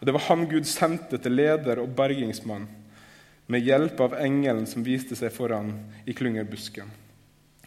Og 0.00 0.06
Det 0.06 0.14
var 0.16 0.24
han 0.30 0.46
Gud 0.48 0.64
sendte 0.68 1.20
til 1.20 1.36
leder 1.36 1.82
og 1.82 1.92
bergingsmann 1.96 2.66
med 3.46 3.60
hjelp 3.60 4.00
av 4.00 4.16
engelen 4.16 4.64
som 4.66 4.84
viste 4.86 5.16
seg 5.18 5.32
foran 5.34 5.74
i 6.08 6.16
klyngerbusken. 6.16 6.88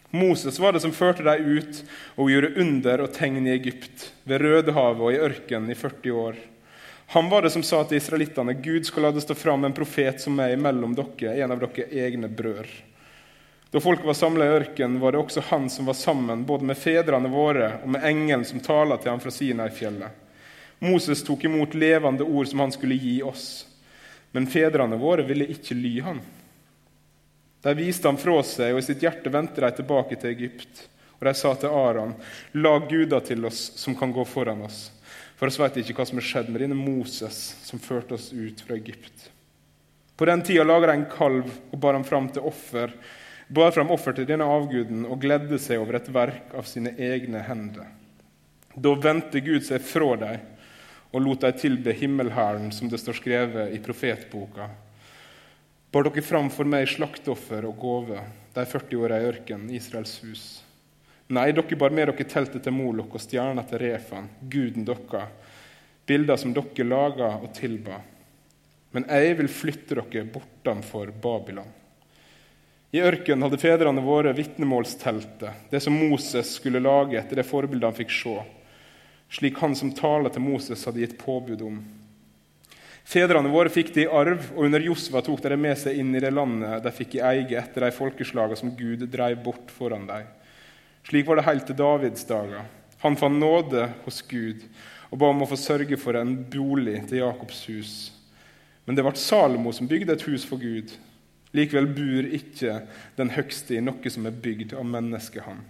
Moses 0.10 0.58
var 0.60 0.74
det 0.74 0.82
som 0.82 0.96
førte 0.96 1.22
dem 1.22 1.46
ut 1.60 1.82
og 2.16 2.32
gjorde 2.32 2.56
under 2.64 3.04
og 3.04 3.14
tegn 3.14 3.46
i 3.46 3.54
Egypt, 3.54 4.12
ved 4.24 4.42
Rødehavet 4.42 5.04
og 5.04 5.14
i 5.14 5.20
ørkenen 5.22 5.72
i 5.72 5.78
40 5.78 6.16
år. 6.18 6.38
Han 7.14 7.30
var 7.30 7.44
det 7.44 7.54
som 7.54 7.64
sa 7.64 7.84
til 7.88 8.02
israelittene 8.02 8.56
Gud 8.64 8.88
skal 8.88 9.06
la 9.06 9.12
det 9.16 9.24
stå 9.24 9.36
fram 9.38 9.68
en 9.68 9.76
profet 9.76 10.24
som 10.24 10.40
er 10.44 10.58
mellom 10.60 10.96
dere, 10.98 11.38
en 11.38 11.54
av 11.54 11.62
dere 11.62 11.88
egne 11.92 12.28
brød. 12.32 12.72
Da 13.72 13.80
folk 13.84 14.06
var 14.06 14.14
samla 14.14 14.46
i 14.46 14.54
ørkenen, 14.62 15.00
var 15.00 15.12
det 15.12 15.20
også 15.20 15.44
han 15.50 15.70
som 15.70 15.86
var 15.90 15.98
sammen 16.00 16.46
både 16.48 16.66
med 16.70 16.78
fedrene 16.80 17.30
våre 17.30 17.74
og 17.84 17.90
med 17.96 18.06
engelen 18.08 18.46
som 18.48 18.64
talte 18.64 19.02
til 19.04 19.12
ham 19.12 19.24
fra 19.24 19.34
Sinai-fjellet. 19.34 20.24
Moses 20.80 21.24
tok 21.26 21.44
imot 21.44 21.74
levende 21.74 22.24
ord 22.24 22.48
som 22.48 22.60
han 22.64 22.72
skulle 22.72 22.96
gi 22.96 23.20
oss. 23.26 23.66
Men 24.32 24.48
fedrene 24.48 25.00
våre 25.02 25.26
ville 25.28 25.50
ikke 25.52 25.76
ly 25.76 26.00
han. 26.06 26.22
De 27.66 27.74
viste 27.76 28.08
ham 28.08 28.20
fra 28.22 28.38
seg, 28.46 28.72
og 28.72 28.80
i 28.80 28.86
sitt 28.86 29.02
hjerte 29.04 29.32
vendte 29.34 29.64
de 29.64 29.72
tilbake 29.80 30.16
til 30.16 30.32
Egypt. 30.32 30.86
Og 31.18 31.26
de 31.26 31.34
sa 31.34 31.56
til 31.58 31.74
Aron, 31.74 32.14
lag 32.54 32.86
guder 32.90 33.24
til 33.26 33.48
oss 33.50 33.72
som 33.82 33.96
kan 33.98 34.14
gå 34.14 34.24
foran 34.30 34.62
oss. 34.68 34.92
For 35.38 35.50
oss 35.50 35.58
vet 35.60 35.82
ikke 35.82 35.98
hva 35.98 36.06
som 36.08 36.22
er 36.22 36.26
skjedd 36.26 36.52
med 36.54 36.62
denne 36.64 36.78
Moses 36.78 37.40
som 37.66 37.82
førte 37.82 38.16
oss 38.16 38.30
ut 38.32 38.62
fra 38.62 38.78
Egypt. 38.78 39.32
På 40.18 40.26
den 40.26 40.42
tida 40.46 40.64
laga 40.66 40.92
de 40.92 41.00
en 41.02 41.10
kalv 41.10 41.50
og 41.72 41.80
bar 41.82 41.98
ham 41.98 42.06
fram 42.06 42.30
til 42.34 42.46
offer 42.46 42.94
bar 43.48 43.72
fram 43.72 43.92
offer 43.92 44.16
til 44.16 44.28
denne 44.28 44.48
avguden 44.48 45.06
og 45.08 45.22
gledde 45.24 45.60
seg 45.62 45.80
over 45.82 46.00
et 46.00 46.10
verk 46.14 46.54
av 46.58 46.68
sine 46.68 46.92
egne 47.00 47.42
hender. 47.48 47.88
Da 48.76 48.94
vendte 49.02 49.42
Gud 49.42 49.64
seg 49.66 49.82
fra 49.82 50.16
dem 50.22 50.44
og 51.16 51.24
lot 51.24 51.46
dem 51.46 51.56
tilbe 51.58 51.94
himmelhæren, 51.96 52.70
som 52.76 52.92
det 52.92 53.00
står 53.00 53.18
skrevet 53.22 53.74
i 53.74 53.80
profetboka. 53.82 54.68
Bar 55.92 56.04
dere 56.04 56.22
fram 56.22 56.50
for 56.52 56.68
meg 56.68 56.90
slakteoffer 56.92 57.66
og 57.70 57.80
gåve, 57.80 58.22
de 58.54 58.66
40 58.68 59.00
åra 59.00 59.22
i 59.22 59.30
ørkenen, 59.30 59.72
Israels 59.74 60.18
hus. 60.26 60.44
Nei, 61.32 61.50
dere 61.56 61.80
bar 61.80 61.96
med 61.96 62.12
dere 62.12 62.28
teltet 62.28 62.66
til 62.68 62.76
Molok 62.76 63.16
og 63.16 63.24
stjerna 63.24 63.64
til 63.68 63.82
Refan, 63.86 64.28
guden 64.52 64.86
deres, 64.88 65.32
bilder 66.08 66.40
som 66.40 66.54
dere 66.56 66.86
laga 66.88 67.32
og 67.40 67.50
tilba. 67.56 68.02
Men 68.92 69.08
jeg 69.08 69.40
vil 69.40 69.52
flytte 69.52 69.96
dere 69.96 70.28
bortenfor 70.36 71.16
Babylon. 71.24 71.72
I 72.96 73.02
ørkenen 73.04 73.44
hadde 73.44 73.60
fedrene 73.60 74.02
våre 74.04 74.32
vitnemålsteltet, 74.36 75.68
det 75.72 75.82
som 75.84 75.96
Moses 75.98 76.54
skulle 76.56 76.80
lage 76.80 77.18
etter 77.20 77.42
det 77.42 77.48
forbildet 77.48 77.90
han 77.90 77.98
fikk 77.98 78.14
se, 78.16 78.36
slik 79.28 79.60
han 79.60 79.76
som 79.76 79.92
taler 79.92 80.32
til 80.32 80.46
Moses, 80.46 80.86
hadde 80.88 81.04
gitt 81.04 81.18
påbud 81.20 81.66
om. 81.68 81.82
Fedrene 83.08 83.52
våre 83.52 83.72
fikk 83.72 83.94
det 83.96 84.06
i 84.06 84.10
arv, 84.12 84.50
og 84.56 84.66
under 84.68 84.84
Josva 84.84 85.22
tok 85.24 85.44
de 85.44 85.52
det 85.54 85.60
med 85.60 85.80
seg 85.80 86.00
inn 86.00 86.16
i 86.16 86.22
det 86.24 86.32
landet 86.32 86.84
de 86.84 86.92
fikk 86.96 87.16
i 87.16 87.24
eie 87.24 87.60
etter 87.60 87.86
de 87.86 87.92
folkeslagene 87.96 88.60
som 88.60 88.74
Gud 88.76 89.06
dreiv 89.12 89.40
bort 89.44 89.72
foran 89.72 90.08
dem. 90.08 90.28
Slik 91.08 91.28
var 91.28 91.40
det 91.40 91.48
helt 91.48 91.68
til 91.68 91.80
Davids 91.80 92.28
dager. 92.28 92.68
Han 93.04 93.16
fant 93.20 93.40
nåde 93.40 93.86
hos 94.04 94.20
Gud 94.28 94.64
og 95.08 95.20
ba 95.22 95.30
om 95.32 95.44
å 95.44 95.48
få 95.48 95.56
sørge 95.60 96.00
for 96.00 96.20
en 96.20 96.34
bolig 96.52 97.00
til 97.08 97.22
Jakobs 97.22 97.62
hus. 97.72 97.94
Men 98.84 98.96
det 98.96 99.04
ble 99.08 99.16
Salomo 99.20 99.72
som 99.76 99.88
bygde 99.88 100.16
et 100.18 100.28
hus 100.28 100.44
for 100.48 100.60
Gud, 100.60 100.92
Likevel 101.56 101.88
bor 101.96 102.28
ikke 102.38 102.82
den 103.18 103.32
høgste 103.36 103.78
i 103.78 103.84
noe 103.84 104.12
som 104.12 104.28
er 104.28 104.36
bygd 104.44 104.76
av 104.78 104.88
menneskehånd. 104.88 105.64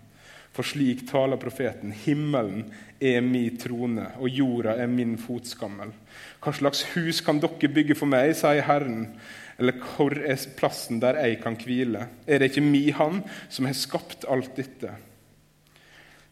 For 0.58 0.66
slik 0.66 1.04
taler 1.06 1.38
profeten, 1.38 1.92
himmelen 1.94 2.64
er 2.98 3.20
min 3.22 3.60
trone, 3.62 4.08
og 4.18 4.32
jorda 4.34 4.74
er 4.82 4.90
min 4.90 5.14
fotskammel. 5.22 5.92
Hva 6.42 6.54
slags 6.56 6.82
hus 6.96 7.20
kan 7.22 7.38
dere 7.44 7.70
bygge 7.70 7.98
for 8.00 8.10
meg, 8.10 8.34
sier 8.40 8.66
Herren, 8.66 9.12
eller 9.62 9.78
hvor 9.84 10.16
er 10.18 10.48
plassen 10.58 10.98
der 11.04 11.20
jeg 11.22 11.38
kan 11.44 11.60
hvile? 11.62 12.08
Er 12.26 12.42
det 12.42 12.50
ikke 12.52 12.66
mi 12.66 12.88
Han 12.90 13.22
som 13.54 13.70
har 13.70 13.78
skapt 13.78 14.26
alt 14.26 14.58
dette? 14.58 14.96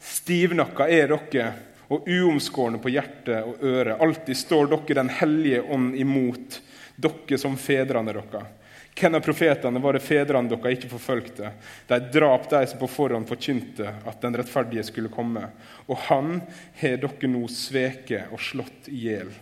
Stivnakka 0.01 0.89
er 0.89 1.13
dere, 1.13 1.47
og 1.93 2.09
uomskårne 2.09 2.79
på 2.81 2.89
hjerte 2.89 3.43
og 3.45 3.61
øre. 3.61 3.99
Alltid 4.01 4.37
står 4.37 4.71
dere 4.73 5.03
Den 5.03 5.09
hellige 5.13 5.61
ånd 5.61 5.93
imot, 6.01 6.61
dere 6.97 7.37
som 7.37 7.57
fedrene 7.61 8.09
deres. 8.09 8.64
Hvem 8.95 9.15
av 9.15 9.19
profetene 9.19 9.79
var 9.83 9.97
det 9.97 10.05
fedrene 10.05 10.47
dere 10.47 10.71
ikke 10.71 10.89
forfølgte? 10.93 11.49
De 11.89 11.97
drap 12.13 12.45
de 12.49 12.61
som 12.71 12.79
på 12.79 12.87
forhånd 12.87 13.27
forkynte 13.27 13.91
at 14.07 14.21
den 14.23 14.37
rettferdige 14.39 14.85
skulle 14.87 15.11
komme. 15.11 15.49
Og 15.91 15.99
han 16.07 16.37
har 16.79 17.01
dere 17.03 17.31
nå 17.31 17.41
sveket 17.51 18.31
og 18.31 18.39
slått 18.39 18.87
i 18.87 19.01
hjel. 19.09 19.33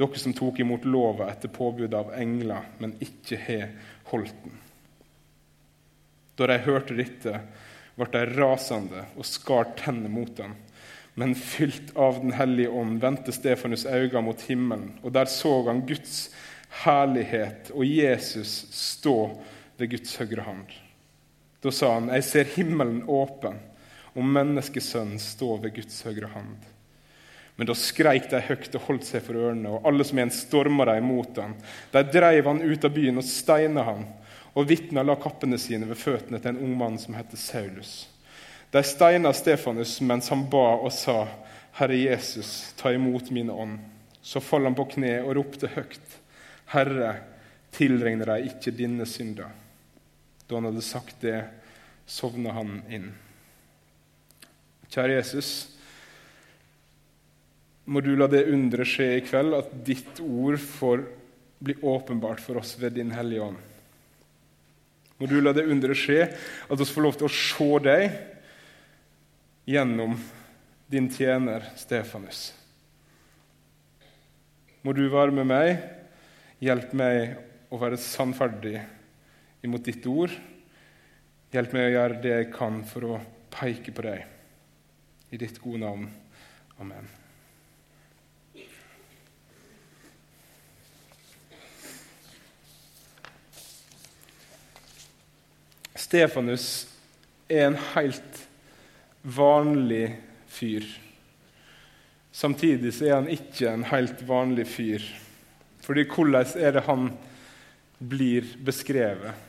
Dere 0.00 0.20
som 0.20 0.32
tok 0.36 0.62
imot 0.64 0.88
lova 0.88 1.28
etter 1.28 1.52
påbud 1.52 1.92
av 1.96 2.14
engler, 2.16 2.64
men 2.80 2.96
ikke 3.04 3.40
har 3.44 3.68
holdt 4.12 4.40
den. 4.44 4.56
Da 6.36 6.48
de 6.48 6.58
hørte 6.64 6.96
dette, 6.96 7.40
ble 7.96 8.08
de 8.12 8.24
rasende 8.32 9.06
og 9.16 9.28
skar 9.28 9.74
tennene 9.76 10.12
mot 10.12 10.32
den. 10.36 10.56
Men 11.16 11.32
fylt 11.36 11.94
av 11.96 12.18
Den 12.20 12.34
hellige 12.36 12.68
ånd 12.68 13.00
vendte 13.00 13.32
Stefanus 13.32 13.86
øynene 13.88 14.24
mot 14.24 14.42
himmelen, 14.48 14.90
og 15.02 15.12
der 15.16 15.28
så 15.32 15.62
han 15.68 15.84
Guds 15.88 16.28
herlighet 16.82 17.70
og 17.74 17.86
Jesus 17.86 18.66
stå 18.74 19.16
ved 19.76 19.90
Guds 19.94 20.16
høyre 20.20 20.44
hånd. 20.46 20.68
Da 21.62 21.70
sa 21.70 21.94
han, 21.94 22.08
'Jeg 22.08 22.24
ser 22.24 22.52
himmelen 22.56 23.02
åpen, 23.08 23.58
og 24.14 24.24
menneskesønnen 24.24 25.18
stå 25.18 25.56
ved 25.56 25.74
Guds 25.74 26.02
høyre 26.02 26.28
hånd.' 26.32 26.72
Men 27.56 27.66
da 27.66 27.74
skreik 27.74 28.28
de 28.30 28.40
høyt 28.40 28.74
og 28.76 28.84
holdt 28.84 29.06
seg 29.08 29.22
for 29.24 29.38
ørene, 29.40 29.70
og 29.72 29.86
alle 29.88 30.04
som 30.04 30.18
en 30.20 30.30
storma 30.30 30.84
de 30.84 30.98
imot 31.00 31.38
ham. 31.40 31.54
De 31.92 32.02
dreiv 32.04 32.44
han 32.44 32.60
ut 32.60 32.84
av 32.84 32.92
byen 32.92 33.16
og 33.16 33.24
steina 33.24 33.82
han, 33.82 34.04
og 34.52 34.68
vitna 34.68 35.02
la 35.02 35.16
kappene 35.16 35.58
sine 35.58 35.88
ved 35.88 35.96
føttene 35.96 36.40
til 36.40 36.52
en 36.52 36.60
ung 36.66 36.76
mann 36.76 36.98
som 37.00 37.16
het 37.16 37.32
Saulus. 37.32 38.08
De 38.72 38.82
steina 38.84 39.32
Stefanus 39.32 40.00
mens 40.00 40.28
han 40.28 40.44
ba 40.52 40.76
og 40.76 40.92
sa, 40.92 41.26
Herre 41.76 41.96
Jesus, 41.96 42.74
ta 42.76 42.92
imot 42.92 43.30
min 43.30 43.50
ånd. 43.50 43.78
Så 44.22 44.40
falt 44.40 44.68
han 44.68 44.76
på 44.76 44.88
kne 44.96 45.18
og 45.22 45.36
ropte 45.38 45.68
høyt, 45.70 46.15
Herre, 46.72 47.12
tilregner 47.74 48.32
deg 48.32 48.50
ikke 48.50 48.74
dine 48.74 49.06
synder. 49.08 49.52
Da 50.46 50.58
han 50.58 50.68
hadde 50.70 50.84
sagt 50.84 51.22
det, 51.24 51.40
sovna 52.06 52.54
han 52.56 52.80
inn. 52.92 53.10
Kjære 54.90 55.18
Jesus, 55.18 55.50
må 57.86 58.02
du 58.02 58.12
la 58.18 58.26
det 58.30 58.46
underet 58.50 58.88
skje 58.90 59.08
i 59.18 59.24
kveld, 59.26 59.54
at 59.54 59.72
ditt 59.86 60.20
ord 60.22 60.58
får 60.62 61.04
bli 61.62 61.76
åpenbart 61.82 62.42
for 62.42 62.58
oss 62.60 62.74
ved 62.80 62.96
Din 62.98 63.12
Hellige 63.14 63.42
Ånd. 63.46 63.58
Må 65.16 65.28
du 65.30 65.38
la 65.40 65.54
det 65.56 65.64
underet 65.70 65.98
skje, 65.98 66.26
at 66.68 66.80
vi 66.80 66.86
får 66.88 67.06
lov 67.06 67.18
til 67.18 67.28
å 67.28 67.32
se 67.32 67.68
deg 67.86 68.16
gjennom 69.66 70.16
din 70.92 71.08
tjener 71.10 71.64
Stefanus. 71.78 72.50
Må 74.86 74.92
du 74.94 75.06
være 75.10 75.34
med 75.34 75.48
meg, 75.50 75.72
hjelp 76.62 76.94
meg 76.96 77.36
å 77.72 77.80
være 77.80 77.98
sannferdig 78.00 78.78
imot 79.66 79.84
ditt 79.86 80.06
ord. 80.08 80.32
Hjelp 81.52 81.76
meg 81.76 81.88
å 81.88 81.94
gjøre 81.96 82.22
det 82.22 82.34
jeg 82.34 82.48
kan 82.54 82.80
for 82.88 83.10
å 83.10 83.20
peke 83.52 83.94
på 83.94 84.06
deg. 84.06 84.24
I 85.32 85.38
ditt 85.40 85.60
gode 85.62 85.82
navn. 85.82 86.10
Amen. 86.80 87.08
Stefanus 95.96 96.86
er 97.50 97.66
en 97.66 97.78
helt 97.96 98.42
vanlig 99.26 100.14
fyr. 100.46 100.86
Samtidig 102.30 102.92
så 102.94 103.08
er 103.08 103.14
han 103.16 103.30
ikke 103.32 103.72
en 103.72 103.86
helt 103.90 104.20
vanlig 104.28 104.68
fyr. 104.70 105.02
Fordi 105.86 106.04
hvordan 106.10 106.56
er 106.58 106.74
det 106.74 106.86
han 106.88 107.10
blir 107.98 108.48
beskrevet? 108.66 109.44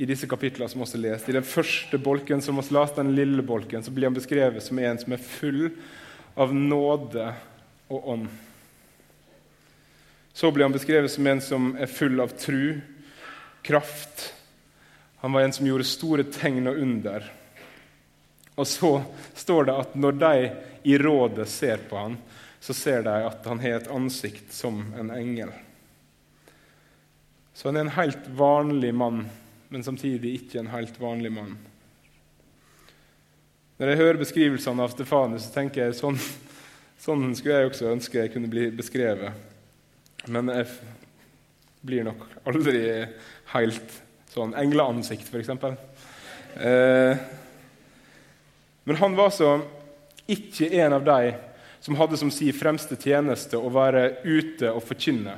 I 0.00 0.08
disse 0.08 0.28
kapitlene 0.28 0.72
som 0.72 0.80
også 0.80 0.98
lest. 0.98 1.28
I 1.28 1.36
den 1.36 1.44
første 1.44 2.00
bolken 2.00 2.40
som 2.40 2.56
vi 2.56 2.64
leste, 2.72 3.02
den 3.02 3.12
lille 3.18 3.44
bolken, 3.44 3.84
så 3.84 3.92
blir 3.92 4.08
han 4.08 4.16
beskrevet 4.16 4.64
som 4.64 4.80
en 4.80 4.98
som 4.98 5.12
er 5.12 5.20
full 5.20 5.66
av 6.40 6.54
nåde 6.56 7.26
og 7.92 8.08
ånd. 8.14 8.28
Så 10.32 10.48
blir 10.50 10.64
han 10.64 10.72
beskrevet 10.72 11.12
som 11.12 11.26
en 11.26 11.44
som 11.44 11.74
er 11.76 11.90
full 11.90 12.22
av 12.22 12.32
tru, 12.40 12.80
kraft, 13.60 14.30
han 15.20 15.32
var 15.32 15.40
en 15.40 15.52
som 15.52 15.66
gjorde 15.66 15.84
store 15.84 16.24
tegn 16.32 16.70
og 16.70 16.78
under. 16.80 17.26
Og 18.56 18.66
så 18.66 19.02
står 19.36 19.66
det 19.68 19.74
at 19.82 19.96
når 20.00 20.16
de 20.22 20.36
i 20.88 20.96
rådet 20.98 21.44
ser 21.48 21.82
på 21.90 21.98
han, 22.00 22.14
så 22.60 22.76
ser 22.76 23.02
de 23.06 23.14
at 23.26 23.46
han 23.48 23.60
har 23.62 23.78
et 23.78 23.90
ansikt 23.92 24.52
som 24.52 24.82
en 25.00 25.12
engel. 25.14 25.52
Så 27.54 27.68
han 27.68 27.76
er 27.76 27.86
en 27.86 27.96
helt 27.96 28.28
vanlig 28.36 28.92
mann, 28.94 29.24
men 29.68 29.84
samtidig 29.84 30.34
ikke 30.36 30.60
en 30.60 30.72
helt 30.74 31.00
vanlig 31.00 31.32
mann. 31.32 31.56
Når 33.80 33.92
jeg 33.92 34.00
hører 34.02 34.20
beskrivelsene 34.20 34.84
av 34.84 34.92
Stefanus, 34.92 35.46
så 35.46 35.54
tenker 35.54 35.86
jeg 35.86 35.96
sånn, 35.96 36.18
sånn 37.00 37.30
skulle 37.36 37.62
jeg 37.62 37.70
også 37.70 37.92
ønske 37.94 38.20
jeg 38.20 38.34
kunne 38.34 38.52
bli 38.52 38.68
beskrevet. 38.76 39.48
Men 40.28 40.52
jeg 40.52 40.68
blir 41.80 42.04
nok 42.10 42.26
aldri 42.44 42.84
helt 43.54 44.00
Sånn 44.30 44.52
engleansikt, 44.54 45.26
f.eks. 45.26 45.48
Eh, 46.62 47.16
men 48.86 48.98
han 49.00 49.16
var 49.18 49.32
så 49.34 49.56
ikke 50.30 50.68
en 50.78 50.94
av 50.94 51.02
de 51.08 51.32
som 51.80 51.96
hadde 51.96 52.18
som 52.20 52.32
si 52.32 52.50
fremste 52.52 52.98
tjeneste 53.00 53.58
å 53.58 53.70
være 53.72 54.20
ute 54.24 54.72
og 54.72 54.84
forkynne. 54.84 55.36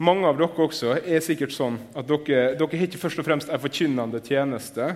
Mange 0.00 0.28
av 0.28 0.38
dere 0.40 0.64
også 0.64 0.94
er 1.00 1.20
sikkert 1.24 1.52
sånn 1.52 1.76
at 1.92 2.08
dere, 2.08 2.54
dere 2.56 2.84
ikke 2.86 3.00
først 3.00 3.20
og 3.20 3.26
fremst 3.26 3.52
er 3.52 3.60
forkynnende 3.60 4.22
tjeneste. 4.24 4.94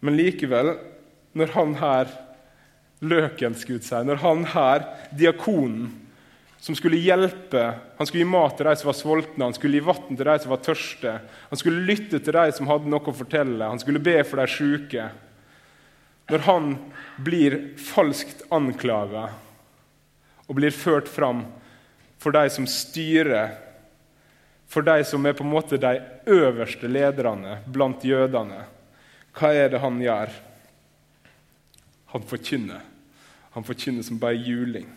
Men 0.00 0.16
likevel, 0.16 0.74
når 1.36 1.52
han 1.56 1.74
her 1.80 2.14
løken, 3.04 3.56
skulle 3.56 3.84
si, 3.84 4.00
når 4.04 4.20
han 4.24 4.46
her, 4.52 4.86
diakonen, 5.16 5.90
som 6.60 6.76
skulle 6.76 7.00
hjelpe. 7.00 7.62
Han 7.96 8.08
skulle 8.08 8.24
gi 8.24 8.28
mat 8.28 8.58
til 8.58 8.68
de 8.68 8.74
som 8.76 8.90
var 8.90 8.96
sultne, 8.98 9.46
han 9.46 9.56
skulle 9.56 9.78
gi 9.78 9.84
vann 9.86 10.16
til 10.16 10.28
de 10.28 10.36
som 10.42 10.52
var 10.52 10.60
tørste. 10.64 11.14
Han 11.48 11.60
skulle 11.60 11.86
lytte 11.88 12.20
til 12.20 12.36
de 12.36 12.52
som 12.52 12.68
hadde 12.68 12.92
noe 12.92 13.00
å 13.00 13.16
fortelle, 13.16 13.64
han 13.64 13.80
skulle 13.80 14.02
be 14.04 14.18
for 14.28 14.42
de 14.42 14.48
sjuke. 14.52 15.06
Når 16.28 16.44
han 16.46 16.74
blir 17.24 17.56
falskt 17.80 18.44
anklaga 18.52 19.30
og 20.46 20.58
blir 20.58 20.74
ført 20.74 21.08
fram 21.08 21.44
for 22.20 22.34
de 22.36 22.44
som 22.52 22.66
styrer, 22.68 23.54
for 24.70 24.86
de 24.86 25.00
som 25.06 25.24
er 25.26 25.34
på 25.34 25.46
en 25.46 25.54
måte 25.54 25.80
de 25.80 25.96
øverste 26.30 26.90
lederne 26.90 27.58
blant 27.70 28.04
jødene, 28.04 28.62
hva 29.34 29.50
er 29.54 29.70
det 29.72 29.80
han 29.82 29.98
gjør? 30.02 30.32
Han 32.12 32.26
forkynner. 32.26 32.82
Han 33.54 33.66
forkynner 33.66 34.06
som 34.06 34.18
bare 34.22 34.38
juling. 34.38 34.88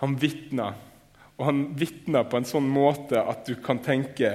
Han 0.00 0.16
vitner, 0.16 0.76
og 1.36 1.44
han 1.44 1.60
vitner 1.76 2.24
på 2.28 2.40
en 2.40 2.48
sånn 2.48 2.68
måte 2.72 3.20
at 3.20 3.44
du 3.48 3.54
kan 3.60 3.80
tenke, 3.84 4.32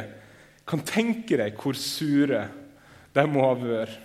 kan 0.66 0.82
tenke 0.86 1.38
deg 1.42 1.58
hvor 1.62 1.78
sure 1.78 2.44
de 3.16 3.26
må 3.32 3.46
ha 3.46 3.56
vært. 3.60 4.02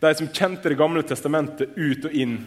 De 0.00 0.14
som 0.16 0.30
kjente 0.32 0.70
Det 0.72 0.78
gamle 0.80 1.02
testamentet 1.04 1.76
ut 1.76 2.06
og 2.08 2.14
inn, 2.16 2.38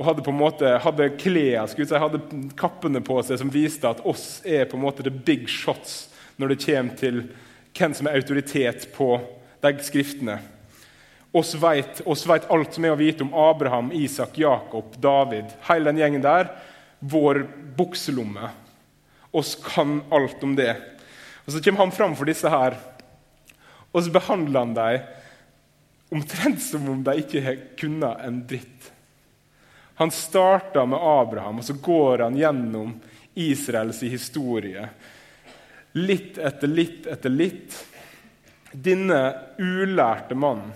og 0.00 0.06
hadde 0.06 0.22
på 0.24 0.32
en 0.32 0.40
måte, 0.40 0.68
hadde 0.80 1.10
klær, 1.20 1.66
si, 1.68 1.84
hadde 1.84 2.22
kappene 2.56 3.02
på 3.04 3.18
seg 3.20 3.36
som 3.42 3.50
viste 3.52 3.84
at 3.84 4.00
oss 4.08 4.40
er 4.48 4.64
på 4.64 4.78
en 4.78 4.86
måte 4.86 5.04
the 5.04 5.12
big 5.12 5.44
shots 5.44 6.06
når 6.40 6.54
det 6.54 6.62
kommer 6.64 6.96
til 6.96 7.18
hvem 7.76 7.96
som 7.98 8.08
er 8.08 8.16
autoritet 8.16 8.86
på 8.94 9.10
de 9.60 9.74
skriftene. 9.84 10.38
Oss 11.36 11.52
vet, 11.60 12.00
oss 12.08 12.24
vet 12.26 12.48
alt 12.50 12.74
som 12.74 12.86
er 12.88 12.94
å 12.94 12.98
vite 12.98 13.22
om 13.26 13.34
Abraham, 13.36 13.92
Isak, 13.92 14.38
Jakob, 14.40 14.96
David. 14.98 15.52
Hele 15.68 15.92
den 15.92 16.00
gjengen 16.00 16.24
der 16.24 16.48
vår 16.98 17.44
bukselomme. 17.76 18.48
Oss 19.30 19.52
kan 19.62 20.00
alt 20.10 20.42
om 20.42 20.56
det. 20.56 20.72
Og 21.44 21.52
Så 21.52 21.62
kommer 21.62 21.84
han 21.84 21.92
fram 21.92 22.16
for 22.16 22.24
disse 22.24 22.50
her, 22.50 22.74
og 23.90 24.04
så 24.04 24.12
behandler 24.14 24.64
han 24.64 24.74
dem 24.76 25.08
omtrent 26.10 26.62
som 26.62 26.88
om 26.90 27.04
de 27.06 27.16
ikke 27.22 27.56
kunne 27.78 28.10
en 28.24 28.40
dritt. 28.50 28.90
Han 30.00 30.10
starta 30.10 30.86
med 30.88 30.98
Abraham, 31.02 31.60
og 31.60 31.66
så 31.66 31.76
går 31.76 32.24
han 32.24 32.38
gjennom 32.38 32.94
Israels 33.38 34.00
historie. 34.02 34.88
Litt 35.98 36.38
etter 36.38 36.70
litt 36.70 37.06
etter 37.10 37.30
litt. 37.34 37.76
Denne 38.72 39.20
ulærte 39.58 40.38
mannen 40.38 40.72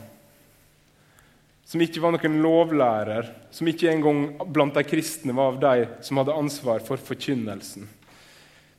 som 1.74 1.80
ikke 1.82 2.02
var 2.04 2.12
noen 2.14 2.36
lovlærer, 2.44 3.26
som 3.50 3.66
ikke 3.66 3.88
engang 3.90 4.18
blant 4.52 4.76
de 4.76 4.84
kristne 4.86 5.34
var 5.34 5.54
av 5.54 5.62
de 5.62 5.86
som 6.06 6.20
hadde 6.20 6.36
ansvar 6.36 6.84
for 6.86 7.00
forkynnelsen. 7.00 7.88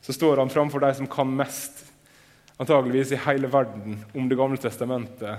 Så 0.06 0.14
står 0.16 0.40
han 0.40 0.52
framfor 0.54 0.80
de 0.80 0.94
som 0.96 1.10
kan 1.10 1.34
mest, 1.36 1.82
antageligvis 2.58 3.12
i 3.12 3.22
hele 3.26 3.48
verden, 3.48 4.00
om 4.14 4.30
Det 4.30 4.38
gamle 4.40 4.58
testamentet, 4.58 5.38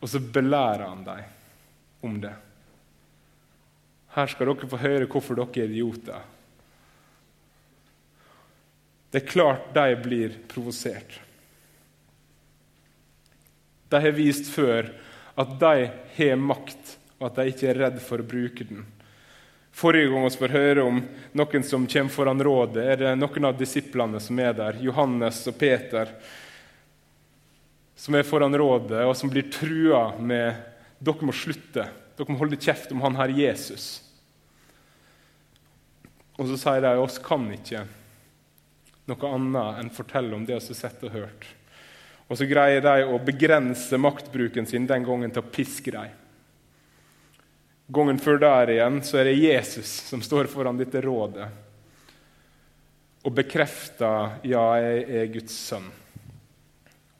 og 0.00 0.08
så 0.08 0.20
belærer 0.20 0.86
han 0.86 1.04
dem 1.04 1.24
om 2.00 2.20
det. 2.20 2.34
Her 4.12 4.26
skal 4.28 4.50
dere 4.50 4.68
få 4.68 4.80
høre 4.82 5.08
hvorfor 5.08 5.38
dere 5.38 5.62
er 5.62 5.70
idioter. 5.70 6.24
Det 9.12 9.22
er 9.22 9.28
klart 9.28 9.74
de 9.74 9.96
blir 10.00 10.34
provosert. 10.48 11.20
De 13.92 14.00
har 14.00 14.16
vist 14.16 14.48
før 14.48 14.88
at 15.36 15.54
de 15.60 15.88
har 16.16 16.36
makt, 16.40 16.96
og 17.20 17.28
at 17.28 17.38
de 17.38 17.52
ikke 17.52 17.68
er 17.70 17.80
redd 17.86 17.98
for 18.04 18.20
å 18.20 18.28
bruke 18.28 18.64
den. 18.68 18.86
Forrige 19.72 20.10
gang 20.12 20.24
vi 20.26 20.36
får 20.36 20.52
høre 20.52 20.84
om 20.84 21.00
noen 21.38 21.64
som 21.64 21.84
kommer 21.88 22.12
foran 22.12 22.44
rådet, 22.44 22.84
er 22.84 22.98
det 23.00 23.12
noen 23.16 23.48
av 23.48 23.56
disiplene 23.56 24.20
som 24.20 24.40
er 24.40 24.56
der, 24.56 24.80
Johannes 24.84 25.40
og 25.48 25.56
Peter, 25.60 26.12
som 28.02 28.16
er 28.18 28.26
foran 28.26 28.56
rådet, 28.58 29.04
og 29.06 29.14
som 29.14 29.30
blir 29.30 29.46
trua 29.52 30.08
med 30.18 30.56
dere 30.98 31.26
må 31.26 31.34
slutte, 31.34 31.84
dere 32.18 32.34
må 32.34 32.40
holde 32.40 32.58
kjeft 32.58 32.90
om 32.90 33.02
han 33.04 33.14
her 33.14 33.30
Jesus. 33.36 34.00
Og 36.34 36.48
så 36.50 36.58
sier 36.58 36.82
de 36.82 36.96
oss 36.98 37.20
kan 37.22 37.46
ikke 37.54 37.84
noe 39.06 39.30
annet 39.36 39.78
enn 39.78 39.92
fortelle 39.94 40.34
om 40.34 40.42
det 40.46 40.56
vi 40.56 40.58
har 40.72 40.80
sett 40.80 41.06
og 41.06 41.14
hørt. 41.14 41.46
Og 42.26 42.40
så 42.40 42.48
greier 42.50 42.82
de 42.82 43.06
å 43.06 43.22
begrense 43.22 43.98
maktbruken 44.00 44.66
sin 44.66 44.88
den 44.90 45.06
gangen 45.06 45.30
til 45.30 45.44
å 45.44 45.52
piske 45.54 45.94
dem. 45.94 46.18
Gangen 47.92 48.18
før 48.22 48.42
der 48.42 48.74
igjen 48.74 49.02
så 49.06 49.20
er 49.20 49.30
det 49.30 49.38
Jesus 49.38 49.90
som 50.08 50.22
står 50.24 50.50
foran 50.50 50.78
dette 50.80 51.02
rådet 51.04 51.50
og 53.22 53.34
bekrefter 53.36 54.40
ja, 54.48 54.62
jeg 54.82 55.02
er 55.06 55.34
Guds 55.38 55.54
sønn. 55.54 55.92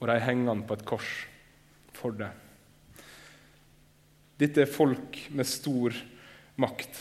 Og 0.02 0.08
de 0.10 0.18
henger 0.18 0.50
han 0.50 0.64
på 0.66 0.74
et 0.74 0.86
kors 0.86 1.10
for 1.94 2.16
det. 2.18 2.32
Dette 4.42 4.64
er 4.64 4.70
folk 4.70 5.20
med 5.30 5.46
stor 5.46 5.94
makt. 6.58 6.96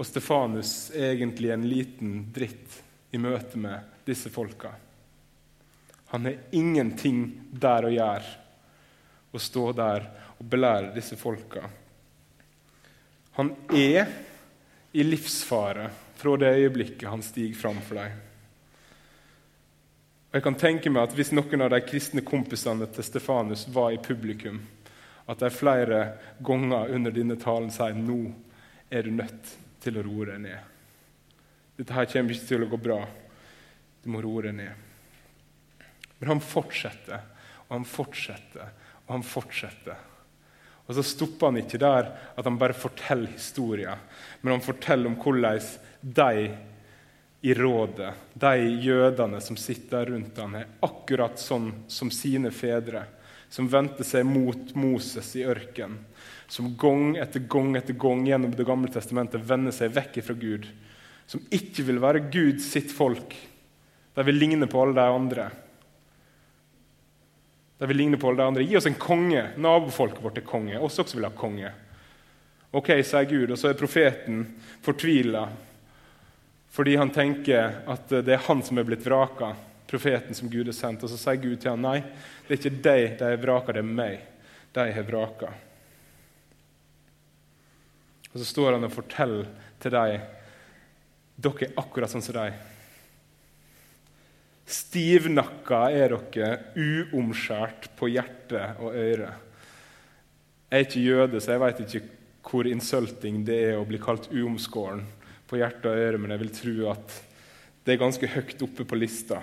Og 0.00 0.06
Stefanus 0.08 0.88
er 0.96 1.10
egentlig 1.10 1.50
en 1.52 1.66
liten 1.68 2.14
dritt 2.32 2.78
i 3.12 3.20
møte 3.20 3.60
med 3.60 3.98
disse 4.08 4.32
folka. 4.32 4.70
Han 6.14 6.24
har 6.24 6.56
ingenting 6.56 7.20
der 7.52 7.84
å 7.84 7.92
gjøre, 7.92 8.30
å 9.28 9.42
stå 9.42 9.66
der 9.76 10.06
og 10.38 10.46
belære 10.48 10.94
disse 10.94 11.18
folka. 11.20 11.66
Han 13.36 13.52
er 13.76 14.08
i 14.96 15.04
livsfare 15.04 15.90
fra 16.16 16.38
det 16.40 16.54
øyeblikket 16.62 17.10
han 17.12 17.20
stiger 17.22 17.60
fram 17.60 17.84
for 17.84 18.00
dem. 18.00 18.24
Jeg 20.38 20.44
kan 20.44 20.54
tenke 20.54 20.90
meg 20.94 21.08
at 21.08 21.14
Hvis 21.18 21.32
noen 21.34 21.64
av 21.64 21.72
de 21.72 21.80
kristne 21.82 22.22
kompisene 22.22 22.86
til 22.94 23.02
Stefanus 23.02 23.64
var 23.74 23.90
i 23.90 23.98
publikum, 23.98 24.60
at 25.26 25.40
de 25.42 25.48
flere 25.50 25.96
ganger 26.46 26.92
under 26.94 27.10
denne 27.16 27.34
talen 27.42 27.72
sier 27.74 27.96
nå 27.98 28.20
er 28.86 29.02
du 29.02 29.16
nødt 29.16 29.50
til 29.82 29.98
å 29.98 30.04
roe 30.06 30.28
deg 30.28 30.38
ned. 30.44 30.76
Dette 31.80 31.96
her 31.96 32.06
kommer 32.12 32.36
ikke 32.36 32.50
til 32.52 32.68
å 32.68 32.70
gå 32.70 32.78
bra. 32.86 33.00
Du 34.04 34.06
må 34.14 34.22
roe 34.22 34.46
deg 34.46 34.54
ned. 34.60 34.86
Men 36.20 36.32
han 36.36 36.44
fortsetter 36.54 37.26
og 37.66 37.74
han 37.74 37.90
fortsetter 37.96 38.70
og 39.08 39.12
han 39.16 39.26
fortsetter. 39.26 40.06
Og 40.86 40.94
så 40.94 41.08
stopper 41.16 41.50
han 41.50 41.64
ikke 41.64 41.82
der 41.82 42.14
at 42.14 42.46
han 42.46 42.62
bare 42.62 42.78
forteller 42.78 43.34
historier, 43.34 44.06
men 44.38 44.54
han 44.54 44.62
forteller 44.70 45.10
om 45.10 45.18
hvordan 45.18 45.66
de 46.22 46.48
i 47.40 47.54
rådet, 47.54 48.14
de 48.34 48.56
jødene 48.82 49.40
som 49.40 49.56
sitter 49.56 50.06
rundt 50.10 50.38
ham, 50.38 50.56
er 50.58 50.66
akkurat 50.82 51.38
sånn 51.38 51.70
som 51.86 52.10
sine 52.10 52.50
fedre, 52.50 53.04
som 53.48 53.68
vendte 53.70 54.04
seg 54.04 54.26
mot 54.26 54.74
Moses 54.76 55.30
i 55.38 55.44
ørkenen, 55.46 56.00
som 56.48 56.72
gang 56.80 57.14
etter 57.20 57.44
gang 57.44 57.76
etter 57.76 57.92
gang 57.92 58.24
gjennom 58.26 58.54
Det 58.56 58.64
gamle 58.64 58.88
testamentet 58.88 59.44
vender 59.44 59.72
seg 59.72 59.92
vekk 59.94 60.18
fra 60.24 60.34
Gud, 60.34 60.66
som 61.28 61.44
ikke 61.52 61.84
vil 61.84 62.00
være 62.00 62.24
Gud 62.32 62.62
sitt 62.64 62.90
folk. 62.92 63.36
De 64.16 64.24
vil 64.24 64.40
ligne 64.40 64.66
på 64.66 64.80
alle 64.82 64.96
de 64.96 65.14
andre. 65.14 65.50
De 67.78 67.86
vil 67.86 68.00
ligne 68.00 68.18
på 68.18 68.30
alle 68.30 68.40
de 68.40 68.46
andre. 68.48 68.64
Gi 68.64 68.78
oss 68.80 68.88
en 68.88 68.96
konge. 68.98 69.44
Nabofolket 69.60 70.24
vårt 70.24 70.40
er 70.40 70.46
konge. 70.48 70.80
Oss 70.80 70.98
også 70.98 71.18
vil 71.18 71.28
ha 71.28 71.34
konge. 71.36 71.70
Ok, 72.72 72.90
sier 73.06 73.28
Gud, 73.28 73.52
og 73.52 73.60
så 73.60 73.70
er 73.70 73.78
profeten 73.78 74.40
fortvila 74.84 75.44
fordi 76.70 76.96
han 77.00 77.10
tenker 77.10 77.80
at 77.88 78.10
det 78.12 78.34
er 78.34 78.44
han 78.46 78.62
som 78.62 78.78
er 78.78 78.86
blitt 78.86 79.06
vraka, 79.06 79.54
profeten 79.88 80.36
som 80.36 80.50
Gud 80.52 80.68
har 80.68 80.76
sendt. 80.76 81.04
Og 81.04 81.10
så 81.10 81.18
sier 81.18 81.40
Gud 81.40 81.56
til 81.62 81.72
ham 81.72 81.82
nei, 81.82 82.02
det 82.46 82.54
er 82.54 82.60
ikke 82.60 82.82
deg 82.84 83.04
de 83.18 83.30
har 83.32 83.40
vraka, 83.42 83.74
det 83.74 83.82
er 83.82 83.88
meg 83.88 84.20
de 84.76 84.88
har 84.94 85.06
vraka. 85.08 85.52
Og 88.28 88.36
så 88.36 88.46
står 88.46 88.76
han 88.76 88.84
og 88.86 88.92
forteller 88.94 89.48
til 89.80 89.96
dem 89.96 90.26
dere 91.38 91.68
er 91.68 91.78
akkurat 91.78 92.10
sånn 92.10 92.24
som 92.24 92.34
dem. 92.34 92.56
Stivnakka 94.68 95.84
er 95.94 96.12
dere, 96.12 96.48
uomskjært 97.14 97.92
på 97.96 98.10
hjerte 98.10 98.64
og 98.82 98.96
øre. 98.98 99.30
Jeg 100.68 100.82
er 100.82 100.84
ikke 100.84 101.04
jøde, 101.04 101.40
så 101.40 101.54
jeg 101.54 101.62
vet 101.62 101.84
ikke 101.84 102.02
hvor 102.48 102.68
insulting 102.68 103.44
det 103.46 103.58
er 103.70 103.78
å 103.78 103.86
bli 103.88 104.00
kalt 104.02 104.28
uomskåren 104.34 105.06
på 105.48 105.58
hjerte 105.60 105.90
og 105.90 106.02
øre, 106.04 106.20
men 106.20 106.34
jeg 106.34 106.42
vil 106.42 106.54
tro 106.54 106.74
at 106.92 107.14
det 107.84 107.94
er 107.94 108.02
ganske 108.02 108.28
høyt 108.28 108.62
oppe 108.66 108.84
på 108.84 108.98
lista. 108.98 109.40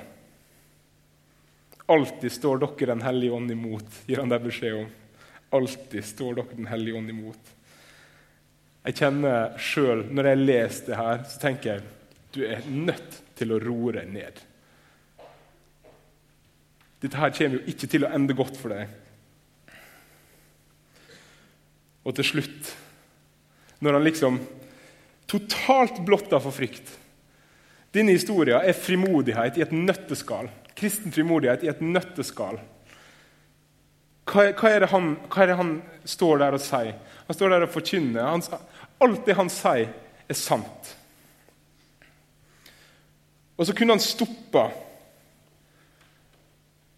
Alltid 1.89 2.31
står 2.31 2.61
dere 2.61 2.93
Den 2.93 3.03
hellige 3.05 3.33
ånd 3.33 3.51
imot, 3.51 4.01
gir 4.05 4.21
han 4.21 4.29
deg 4.29 4.45
beskjed 4.45 4.79
om. 4.79 4.87
Alltid 5.53 6.05
står 6.05 6.39
dere 6.39 6.57
Den 6.57 6.69
hellige 6.69 6.97
ånd 6.97 7.09
imot. 7.13 7.53
Jeg 8.85 8.97
kjenner 8.99 9.55
sjøl, 9.57 10.03
når 10.13 10.29
jeg 10.29 10.41
leser 10.43 10.91
det 10.91 10.97
her, 10.99 11.23
så 11.25 11.39
tenker 11.41 11.71
jeg 11.71 11.85
du 12.35 12.43
er 12.45 12.65
nødt 12.67 13.21
til 13.39 13.53
å 13.55 13.59
roe 13.63 13.95
deg 13.95 14.09
ned. 14.11 14.41
Dette 17.01 17.19
her 17.21 17.33
kommer 17.33 17.59
jo 17.59 17.71
ikke 17.71 17.89
til 17.89 18.05
å 18.05 18.11
ende 18.17 18.35
godt 18.37 18.57
for 18.59 18.75
deg. 18.75 18.91
Og 22.05 22.13
til 22.17 22.27
slutt, 22.29 22.73
når 23.81 23.97
han 23.97 24.05
liksom 24.05 24.39
totalt 25.29 25.99
blotta 26.05 26.39
for 26.43 26.53
frykt 26.55 26.93
Denne 27.95 28.15
historien 28.15 28.59
er 28.59 28.75
frimodighet 28.75 29.55
i 29.55 29.63
et 29.63 29.71
nøtteskall. 29.71 30.49
Kristen 30.75 31.13
frimodighet 31.15 31.61
i 31.63 31.69
et 31.71 31.79
nøtteskall. 31.79 32.57
Hva, 34.27 34.49
hva, 34.57 34.71
er 34.73 34.87
han, 34.91 35.13
hva, 35.29 35.43
er 35.43 35.51
det 35.51 35.57
han, 35.61 35.69
står 36.03 36.41
der 36.41 36.57
og 36.57 36.63
sier? 36.65 36.97
Han 37.29 37.37
står 37.37 37.53
der 37.53 37.63
og 37.63 37.71
forkynner. 37.71 38.27
Han, 38.27 38.43
alt 39.05 39.23
det 39.23 39.37
han 39.39 39.51
sier, 39.53 39.93
er 40.27 40.39
sant. 40.39 40.91
Og 43.55 43.69
så 43.69 43.75
kunne 43.77 43.95
han 43.95 44.03
stoppa 44.03 44.67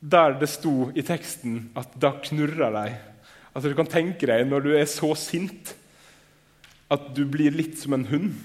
der 0.01 0.37
det 0.41 0.49
sto 0.49 0.89
i 0.97 1.03
teksten 1.05 1.67
at 1.77 1.93
da 1.99 2.15
knurrer 2.23 2.73
de. 2.73 2.87
Altså, 3.53 3.69
du 3.69 3.77
kan 3.77 3.89
tenke 3.89 4.29
deg 4.29 4.47
når 4.49 4.65
du 4.65 4.71
er 4.77 4.89
så 4.89 5.11
sint 5.17 5.75
at 6.87 7.09
du 7.15 7.25
blir 7.27 7.51
litt 7.55 7.77
som 7.79 7.95
en 7.97 8.05
hund. 8.07 8.35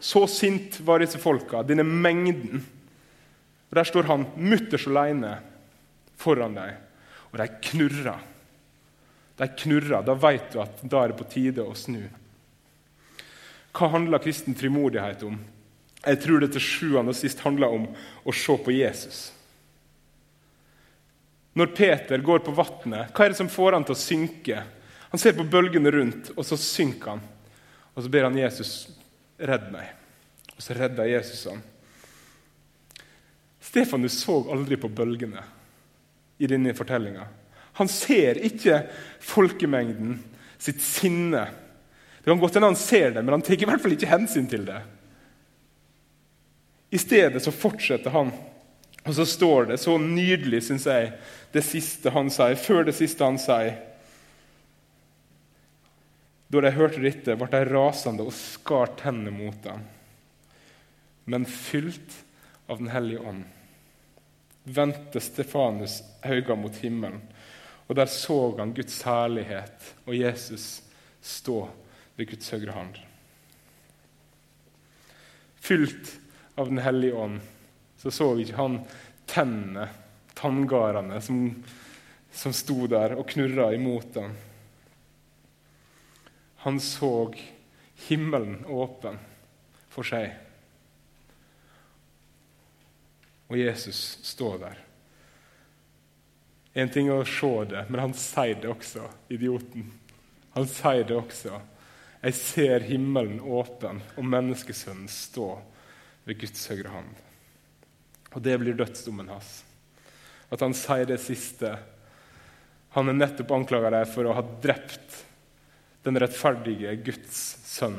Så 0.00 0.26
sint 0.30 0.78
var 0.86 1.02
disse 1.02 1.20
folka, 1.20 1.62
denne 1.66 1.84
mengden. 1.84 2.62
Og 3.70 3.76
Der 3.76 3.88
står 3.88 4.08
han 4.08 4.26
mutters 4.36 4.86
aleine 4.88 5.38
foran 6.16 6.56
deg, 6.56 6.76
og 7.32 7.40
de 7.40 7.48
knurrer. 7.70 8.22
De 9.36 9.48
knurrer. 9.60 10.04
Da 10.06 10.14
vet 10.16 10.52
du 10.52 10.62
at 10.62 10.80
da 10.84 11.02
er 11.02 11.12
det 11.12 11.18
på 11.18 11.28
tide 11.28 11.64
å 11.64 11.76
snu. 11.76 12.06
Hva 13.76 13.90
handler 13.92 14.22
kristen 14.24 14.56
frimodighet 14.56 15.26
om? 15.26 15.36
Jeg 16.06 16.20
tror 16.22 16.40
det 16.40 16.52
til 16.54 16.62
sjuende 16.62 17.12
og 17.12 17.18
sist 17.18 17.42
handler 17.44 17.74
om 17.74 17.88
å 18.24 18.32
se 18.32 18.54
på 18.62 18.72
Jesus. 18.72 19.18
Når 21.56 21.72
Peter 21.76 22.22
går 22.24 22.44
på 22.44 22.54
vannet, 22.56 23.10
hva 23.12 23.24
er 23.24 23.32
det 23.32 23.40
som 23.40 23.50
får 23.50 23.76
han 23.76 23.84
til 23.88 23.96
å 23.96 24.00
synke? 24.00 24.62
Han 25.12 25.20
ser 25.22 25.36
på 25.36 25.46
bølgene 25.48 25.90
rundt, 25.94 26.32
og 26.36 26.46
så 26.46 26.58
synker 26.60 27.14
han. 27.14 27.24
Og 27.94 28.04
så 28.04 28.12
ber 28.12 28.28
han 28.28 28.38
Jesus 28.38 28.72
redd 29.38 29.70
meg. 29.72 29.92
Og 30.56 30.64
så 30.64 30.76
redder 30.76 31.10
Jesus 31.10 31.44
ham. 31.50 31.60
Stefanus 33.62 34.18
så 34.22 34.38
aldri 34.52 34.78
på 34.80 34.90
bølgene 34.92 35.42
i 36.38 36.48
denne 36.50 36.74
fortellinga. 36.76 37.26
Han 37.76 37.88
ser 37.92 38.40
ikke 38.46 38.82
folkemengden 39.24 40.18
sitt 40.58 40.80
sinne. 40.84 41.44
Det 42.18 42.30
kan 42.30 42.40
godt 42.40 42.56
hende 42.56 42.72
han 42.72 42.80
ser 42.80 43.12
det, 43.14 43.22
men 43.22 43.36
han 43.36 43.44
tar 43.44 43.58
i 43.58 43.68
hvert 43.68 43.82
fall 43.82 43.94
ikke 43.96 44.10
hensyn 44.10 44.48
til 44.50 44.64
det. 44.68 44.80
I 46.94 47.00
stedet 47.00 47.42
så 47.42 47.52
fortsetter 47.52 48.14
han 48.14 48.30
og 49.06 49.14
så 49.14 49.26
står 49.26 49.68
det 49.70 49.78
så 49.78 49.94
nydelig, 50.02 50.64
syns 50.66 50.86
jeg, 50.90 51.12
det 51.54 51.62
siste 51.62 52.10
han 52.10 52.30
sier, 52.32 52.56
før 52.58 52.88
det 52.88 52.96
siste 52.98 53.22
han 53.22 53.38
sier. 53.38 53.76
Da 56.48 56.62
de 56.62 56.70
hørte 56.70 57.02
dette, 57.02 57.34
ble 57.34 57.48
de 57.50 57.62
rasende 57.66 58.26
og 58.26 58.34
skar 58.34 58.92
tennene 59.00 59.34
mot 59.34 59.66
ham. 59.66 59.82
Men 61.26 61.46
fylt 61.46 62.22
av 62.66 62.78
Den 62.78 62.90
hellige 62.90 63.22
ånd 63.22 63.44
vendte 64.66 65.22
Stefanus 65.22 66.00
øynene 66.26 66.56
mot 66.58 66.78
himmelen, 66.82 67.20
og 67.86 67.98
der 67.98 68.10
så 68.10 68.38
han 68.58 68.74
Guds 68.74 68.98
herlighet 69.06 69.92
og 70.06 70.16
Jesus 70.18 70.82
stå 71.22 71.60
ved 72.16 72.30
Guds 72.30 72.50
høyre 72.50 72.74
hånd. 72.74 72.96
Fylt 75.62 76.16
av 76.56 76.70
Den 76.70 76.82
hellige 76.82 77.14
ånd 77.14 77.40
så 77.98 78.10
så 78.10 78.28
ikke 78.38 78.58
han 78.58 78.80
tennene, 79.26 79.88
tanngardene, 80.36 81.20
som, 81.22 81.40
som 82.30 82.54
sto 82.54 82.86
der 82.90 83.16
og 83.16 83.26
knurra 83.32 83.72
imot 83.74 84.18
ham. 84.20 84.34
Han 86.66 86.80
så 86.80 87.34
himmelen 88.08 88.64
åpen 88.66 89.20
for 89.86 90.02
seg. 90.02 90.32
Og 93.46 93.60
Jesus 93.60 94.00
står 94.26 94.56
der. 94.64 94.80
En 96.74 96.90
ting 96.90 97.06
er 97.06 97.22
å 97.22 97.28
se 97.30 97.52
det, 97.70 97.84
men 97.86 98.02
han 98.02 98.16
sier 98.18 98.58
det 98.58 98.72
også, 98.72 99.04
idioten. 99.30 99.86
Han 100.56 100.66
sier 100.66 101.06
det 101.06 101.14
også. 101.14 101.60
Jeg 102.24 102.36
ser 102.40 102.88
himmelen 102.88 103.38
åpen 103.38 104.02
og 104.16 104.26
menneskesønnen 104.26 105.06
stå 105.06 105.46
ved 106.26 106.40
Guds 106.42 106.66
høyre 106.66 106.96
hånd. 106.96 107.14
Og 108.34 108.42
det 108.42 108.58
blir 108.58 108.74
dødsdommen 108.74 109.30
hans. 109.30 109.60
At 110.50 110.66
han 110.66 110.74
sier 110.74 111.06
det 111.06 111.22
siste. 111.22 111.76
Han 112.98 113.14
er 113.14 113.20
nettopp 113.22 113.54
anklaga 113.54 113.94
deg 114.00 114.10
for 114.10 114.26
å 114.26 114.34
ha 114.34 114.42
drept 114.66 115.22
den 116.06 116.18
rettferdige 116.22 116.94
Guds 117.02 117.38
sønn. 117.66 117.98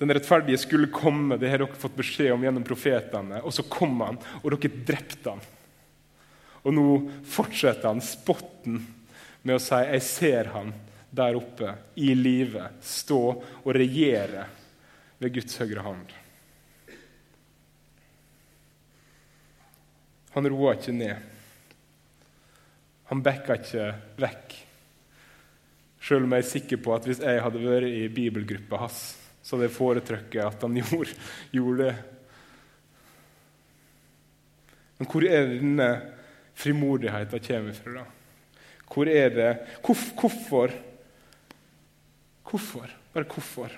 Den 0.00 0.12
rettferdige 0.12 0.60
skulle 0.60 0.92
komme, 0.92 1.38
det 1.40 1.50
har 1.52 1.62
dere 1.62 1.78
fått 1.80 1.96
beskjed 1.96 2.34
om 2.34 2.44
gjennom 2.44 2.64
profetene. 2.64 3.40
Og 3.44 3.54
så 3.56 3.64
kom 3.68 3.94
han, 4.04 4.18
og 4.42 4.50
dere 4.52 4.82
drepte 4.88 5.32
han. 5.32 5.44
Og 6.66 6.74
nå 6.74 6.88
fortsetter 7.28 7.88
han 7.88 8.02
spotten 8.04 8.82
med 9.42 9.54
å 9.56 9.62
si 9.62 9.74
'Jeg 9.74 10.02
ser 10.02 10.44
han 10.52 10.74
der 11.10 11.36
oppe, 11.36 11.74
i 11.96 12.14
live, 12.14 12.68
stå 12.82 13.22
og 13.64 13.74
regjere 13.74 14.46
ved 15.18 15.32
Guds 15.32 15.56
høyre 15.56 15.80
hånd'. 15.80 16.12
Han 20.34 20.48
roa 20.48 20.74
ikke 20.74 20.92
ned. 20.92 21.16
Han 23.08 23.22
backa 23.22 23.54
ikke 23.54 23.94
vekk. 24.18 24.65
Selv 26.06 26.26
om 26.26 26.34
jeg 26.36 26.44
er 26.44 26.50
sikker 26.50 26.78
på 26.82 26.92
at 26.94 27.06
hvis 27.08 27.22
jeg 27.24 27.42
hadde 27.42 27.62
vært 27.64 27.88
i 27.90 28.04
bibelgruppa 28.14 28.78
hans, 28.84 29.00
så 29.42 29.56
hadde 29.56 29.66
jeg 29.66 29.74
foretrukket 29.74 30.42
at 30.44 30.62
han 30.62 30.76
gjorde, 30.80 31.16
gjorde 31.54 31.88
det. 31.88 31.96
Men 34.98 35.10
hvor 35.10 35.26
er 35.26 35.48
det 35.48 35.58
denne 35.60 35.88
frimodigheten 36.56 37.42
kommer 37.48 37.80
fra? 37.80 37.96
da? 37.98 38.06
Hvor 38.86 39.10
er 39.10 39.34
det 39.34 39.50
Hvorfor? 39.84 40.70
Hvorfor? 42.46 42.90
Bare 43.12 43.24
hvorfor? 43.24 43.72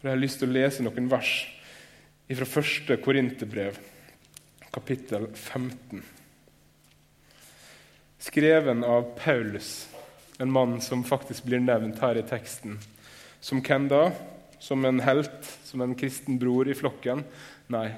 Og 0.00 0.02
jeg 0.02 0.10
har 0.10 0.18
lyst 0.18 0.40
til 0.40 0.50
å 0.50 0.56
lese 0.56 0.82
noen 0.82 1.10
vers 1.12 1.32
fra 2.30 2.46
første 2.46 2.96
Korinterbrev, 3.02 3.78
kapittel 4.72 5.26
15. 5.34 6.02
Skreven 8.22 8.84
av 8.86 9.10
Paulus, 9.18 9.88
en 10.40 10.50
mann 10.50 10.80
som 10.80 11.04
faktisk 11.04 11.44
blir 11.44 11.60
nevnt 11.60 11.98
her 12.00 12.16
i 12.16 12.24
teksten. 12.24 12.78
Som 13.40 13.60
hvem 13.60 13.88
da? 13.92 14.06
Som 14.60 14.84
en 14.88 15.00
helt, 15.04 15.48
som 15.64 15.82
en 15.84 15.94
kristen 15.94 16.38
bror 16.40 16.68
i 16.68 16.76
flokken? 16.76 17.24
Nei, 17.72 17.90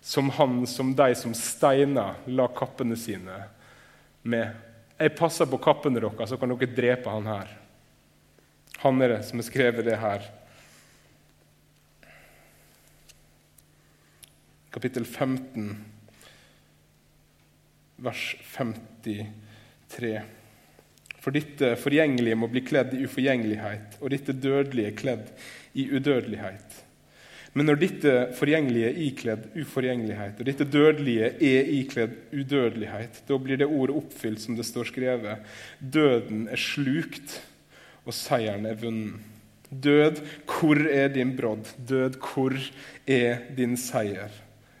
som 0.00 0.30
han 0.36 0.66
som 0.68 0.94
de 0.96 1.14
som 1.16 1.34
steiner 1.36 2.16
la 2.26 2.46
kappene 2.56 2.96
sine 2.96 3.36
med. 4.22 4.56
Jeg 4.96 5.12
passer 5.18 5.48
på 5.50 5.60
kappene 5.60 6.00
deres, 6.00 6.30
så 6.30 6.38
kan 6.40 6.52
dere 6.54 6.72
drepe 6.72 7.12
han 7.12 7.28
her. 7.28 7.52
Han 8.84 9.02
er 9.02 9.16
det 9.16 9.24
som 9.28 9.40
har 9.40 9.46
skrevet 9.48 9.84
det 9.84 9.98
her. 10.00 10.24
Kapittel 14.72 15.04
15, 15.04 15.68
vers 17.96 18.24
53. 18.56 20.16
For 21.24 21.32
dette 21.32 21.72
forgjengelige 21.80 22.36
må 22.36 22.50
bli 22.52 22.60
kledd 22.60 22.92
i 22.92 23.06
uforgjengelighet, 23.06 23.96
og 24.02 24.10
dette 24.12 24.34
dødelige 24.36 24.92
kledd 24.98 25.30
i 25.72 25.86
udødelighet. 25.96 26.82
Men 27.54 27.70
når 27.70 27.78
dette 27.80 28.12
forgjengelige 28.36 28.90
er 28.90 29.00
ikledd 29.06 29.44
uforgjengelighet, 29.62 30.40
og 30.42 30.48
dette 30.50 30.66
dødelige 30.68 31.30
er 31.48 31.70
ikledd 31.78 32.16
udødelighet, 32.34 33.22
da 33.28 33.38
blir 33.40 33.62
det 33.62 33.70
ordet 33.70 33.96
oppfylt 34.02 34.42
som 34.42 34.58
det 34.58 34.66
står 34.68 34.90
skrevet. 34.90 35.52
Døden 35.78 36.48
er 36.52 36.60
slukt, 36.60 37.38
og 38.04 38.12
seieren 38.12 38.68
er 38.68 38.76
vunnet. 38.82 39.30
Død, 39.70 40.20
hvor 40.44 40.78
er 40.86 41.08
din 41.14 41.32
brodd? 41.38 41.70
Død, 41.88 42.18
hvor 42.20 42.52
er 43.10 43.46
din 43.56 43.78
seier? 43.80 44.34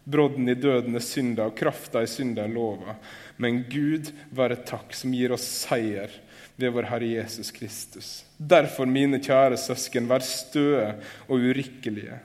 Brodden 0.04 0.50
i 0.52 0.54
døden 0.58 0.94
er 0.94 1.02
synda, 1.02 1.48
og 1.48 1.56
krafta 1.56 2.02
i 2.04 2.10
synda 2.10 2.44
er 2.44 2.52
lova. 2.52 2.98
Men 3.40 3.64
Gud 3.70 4.12
være 4.36 4.60
takk, 4.68 4.92
som 4.94 5.14
gir 5.16 5.32
oss 5.34 5.46
seier 5.64 6.12
ved 6.56 6.74
vår 6.74 6.86
Herre 6.90 7.08
Jesus 7.16 7.50
Kristus. 7.54 8.10
Derfor, 8.38 8.86
mine 8.86 9.18
kjære 9.22 9.58
søsken, 9.58 10.06
vær 10.10 10.22
støe 10.24 10.92
og 11.26 11.42
urikkelige. 11.42 12.20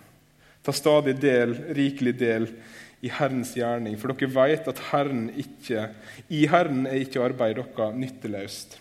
Ta 0.64 0.76
stadig 0.76 1.16
del, 1.22 1.56
rikelig 1.76 2.14
del 2.20 2.50
i 3.02 3.12
Herrens 3.16 3.56
gjerning, 3.56 3.96
for 4.00 4.12
dere 4.12 4.32
vet 4.36 4.68
at 4.68 4.82
Herren 4.92 5.30
ikke, 5.40 5.88
i 6.30 6.44
Herren 6.52 6.86
er 6.90 7.00
ikke 7.00 7.24
arbeidet 7.24 7.72
deres 7.78 7.98
nytteløst. 7.98 8.80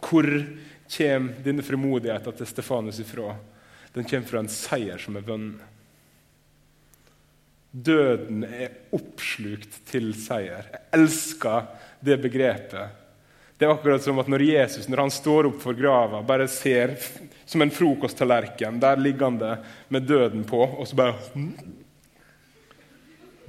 Hvor 0.00 0.26
kommer 0.90 1.42
denne 1.44 1.62
frimodigheten 1.62 2.36
til 2.36 2.48
Stefanus 2.48 3.00
ifra? 3.02 3.34
Den 3.94 4.06
kommer 4.06 4.28
fra 4.28 4.42
en 4.44 4.52
seier 4.52 5.00
som 5.02 5.18
er 5.18 5.26
vunnet. 5.26 5.66
Døden 7.70 8.42
er 8.44 8.72
oppslukt 8.96 9.76
til 9.86 10.10
seier. 10.18 10.66
Jeg 10.72 10.82
elsker 10.98 11.68
det 12.00 12.16
begrepet. 12.22 12.96
Det 13.60 13.66
er 13.66 13.74
akkurat 13.74 14.00
som 14.00 14.18
at 14.22 14.28
når 14.32 14.46
Jesus 14.46 14.88
når 14.88 15.02
han 15.04 15.12
står 15.12 15.50
opp 15.50 15.58
for 15.60 15.76
grava, 15.76 16.22
bare 16.24 16.46
ser 16.48 16.94
som 17.44 17.60
en 17.60 17.72
frokosttallerken 17.74 18.78
Der 18.80 18.96
ligger 18.96 19.28
han 19.28 19.36
det 19.40 19.56
med 19.92 20.06
døden 20.08 20.46
på, 20.48 20.62
og 20.64 20.88
så 20.88 20.96
bare 20.96 21.18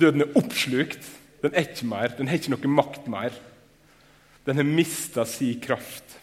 Døden 0.01 0.25
er 0.25 0.35
oppslukt. 0.35 1.05
Den 1.43 1.53
er 1.53 1.67
ikke 1.67 1.87
mer. 1.87 2.11
Den 2.17 2.27
har 2.27 2.39
ikke 2.39 2.51
noe 2.55 2.73
makt 2.73 3.07
mer. 3.11 3.35
Den 4.47 4.57
har 4.57 4.65
mista 4.65 5.25
si 5.29 5.53
kraft. 5.61 6.17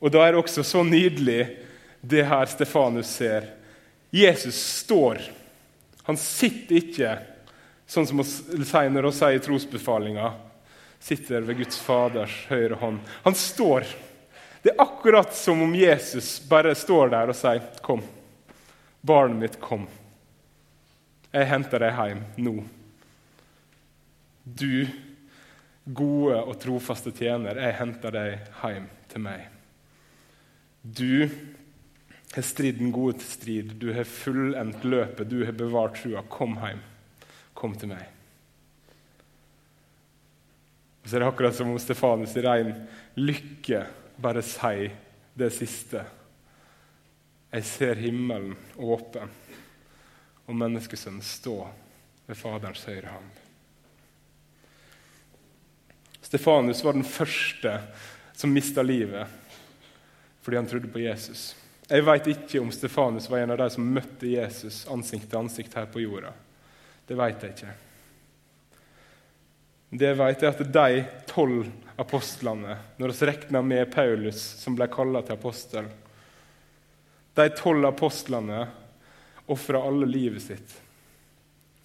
Og 0.00 0.12
da 0.14 0.22
er 0.24 0.32
det 0.32 0.40
også 0.40 0.64
så 0.64 0.82
nydelig 0.86 1.42
det 2.00 2.24
her 2.26 2.48
Stefanus 2.48 3.10
ser. 3.18 3.50
Jesus 4.14 4.56
står. 4.82 5.20
Han 6.08 6.16
sitter 6.16 6.80
ikke 6.80 7.16
sånn 7.88 8.06
som 8.06 8.20
vi 8.20 8.26
sier 8.68 8.92
når 8.92 9.08
vi 9.08 9.32
i 9.34 9.42
trosbefalinga. 9.42 10.32
Sitter 11.00 11.44
ved 11.46 11.60
Guds 11.62 11.78
Faders 11.80 12.34
høyre 12.50 12.76
hånd. 12.80 13.00
Han 13.24 13.36
står. 13.38 13.86
Det 14.62 14.74
er 14.74 14.82
akkurat 14.82 15.34
som 15.36 15.62
om 15.62 15.74
Jesus 15.74 16.36
bare 16.50 16.74
står 16.74 17.12
der 17.14 17.30
og 17.30 17.36
sier, 17.38 17.62
'Kom, 17.82 18.02
barnet 19.00 19.36
mitt, 19.36 19.60
kom. 19.60 19.86
Jeg 21.32 21.46
henter 21.46 21.78
deg 21.78 21.94
hjem 21.94 22.24
nå.' 22.36 22.64
Du 24.44 24.88
gode 25.84 26.40
og 26.42 26.58
trofaste 26.60 27.12
tjener, 27.12 27.56
jeg 27.56 27.78
henter 27.78 28.10
deg 28.10 28.38
hjem 28.62 28.88
til 29.08 29.24
meg. 29.24 29.46
Du 30.82 31.28
har 32.34 32.44
stridd 32.44 32.78
den 32.78 32.92
gode 32.92 33.24
strid, 33.24 33.74
du 33.80 33.92
har 33.92 34.04
fullendt 34.04 34.84
løpet, 34.84 35.28
du 35.28 35.44
har 35.44 35.56
bevart 35.56 36.00
trua. 36.02 36.22
Kom 36.28 36.58
hjem. 36.60 36.80
Kom 37.58 37.74
til 37.74 37.90
meg. 37.90 38.04
Og 41.02 41.10
så 41.10 41.16
er 41.16 41.24
det 41.24 41.30
akkurat 41.32 41.56
som 41.56 41.72
om 41.72 41.80
Stefanus 41.80 42.36
i 42.36 42.44
rein 42.44 42.70
lykke 43.18 43.82
bare 44.20 44.44
sier 44.46 44.94
det 45.38 45.50
siste. 45.56 46.02
Jeg 47.48 47.64
ser 47.64 48.00
himmelen 48.02 48.52
åpen 48.76 49.30
og 50.48 50.56
menneskesønnen 50.56 51.24
stå 51.24 51.56
ved 52.28 52.36
Faderens 52.36 52.84
høyre 52.84 53.14
hånd. 53.14 53.30
Stefanus 56.28 56.82
var 56.84 56.96
den 56.98 57.08
første 57.08 57.72
som 58.36 58.52
mista 58.52 58.84
livet 58.84 59.32
fordi 60.44 60.56
han 60.60 60.68
trodde 60.68 60.88
på 60.92 61.00
Jesus. 61.02 61.54
Jeg 61.88 62.04
vet 62.04 62.28
ikke 62.34 62.60
om 62.60 62.70
Stefanus 62.72 63.30
var 63.32 63.42
en 63.42 63.56
av 63.56 63.62
de 63.62 63.70
som 63.72 63.88
møtte 63.96 64.28
Jesus 64.28 64.84
ansikt 64.92 65.26
til 65.28 65.40
ansikt 65.40 65.74
her 65.76 65.88
på 65.88 66.04
jorda. 66.04 66.34
Det 67.08 67.16
vet 67.16 67.44
jeg 67.44 67.54
ikke. 67.56 67.74
Det 69.88 70.10
jeg 70.10 70.18
vet, 70.18 70.42
er 70.42 70.52
at 70.52 70.74
de 70.74 71.04
tolv 71.30 71.70
apostlene, 71.98 72.76
når 73.00 73.14
vi 73.14 73.28
regner 73.30 73.64
med 73.64 73.88
Paulus, 73.92 74.36
som 74.60 74.76
ble 74.76 74.86
kalla 74.92 75.22
til 75.24 75.38
apostel 75.38 75.88
De 77.38 77.46
tolv 77.56 77.86
apostlene 77.88 78.66
ofra 79.48 79.80
alle 79.88 80.06
livet 80.10 80.44
sitt 80.44 80.76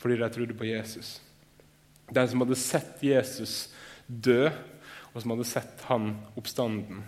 fordi 0.03 0.17
de 0.19 0.27
trodde 0.35 0.55
på 0.59 0.65
Jesus. 0.67 1.21
De 2.11 2.23
som 2.27 2.41
hadde 2.43 2.57
sett 2.59 2.97
Jesus 3.07 3.53
dø, 4.03 4.49
og 5.13 5.21
som 5.21 5.31
hadde 5.31 5.45
sett 5.47 5.85
han 5.87 6.09
oppstanden. 6.35 6.99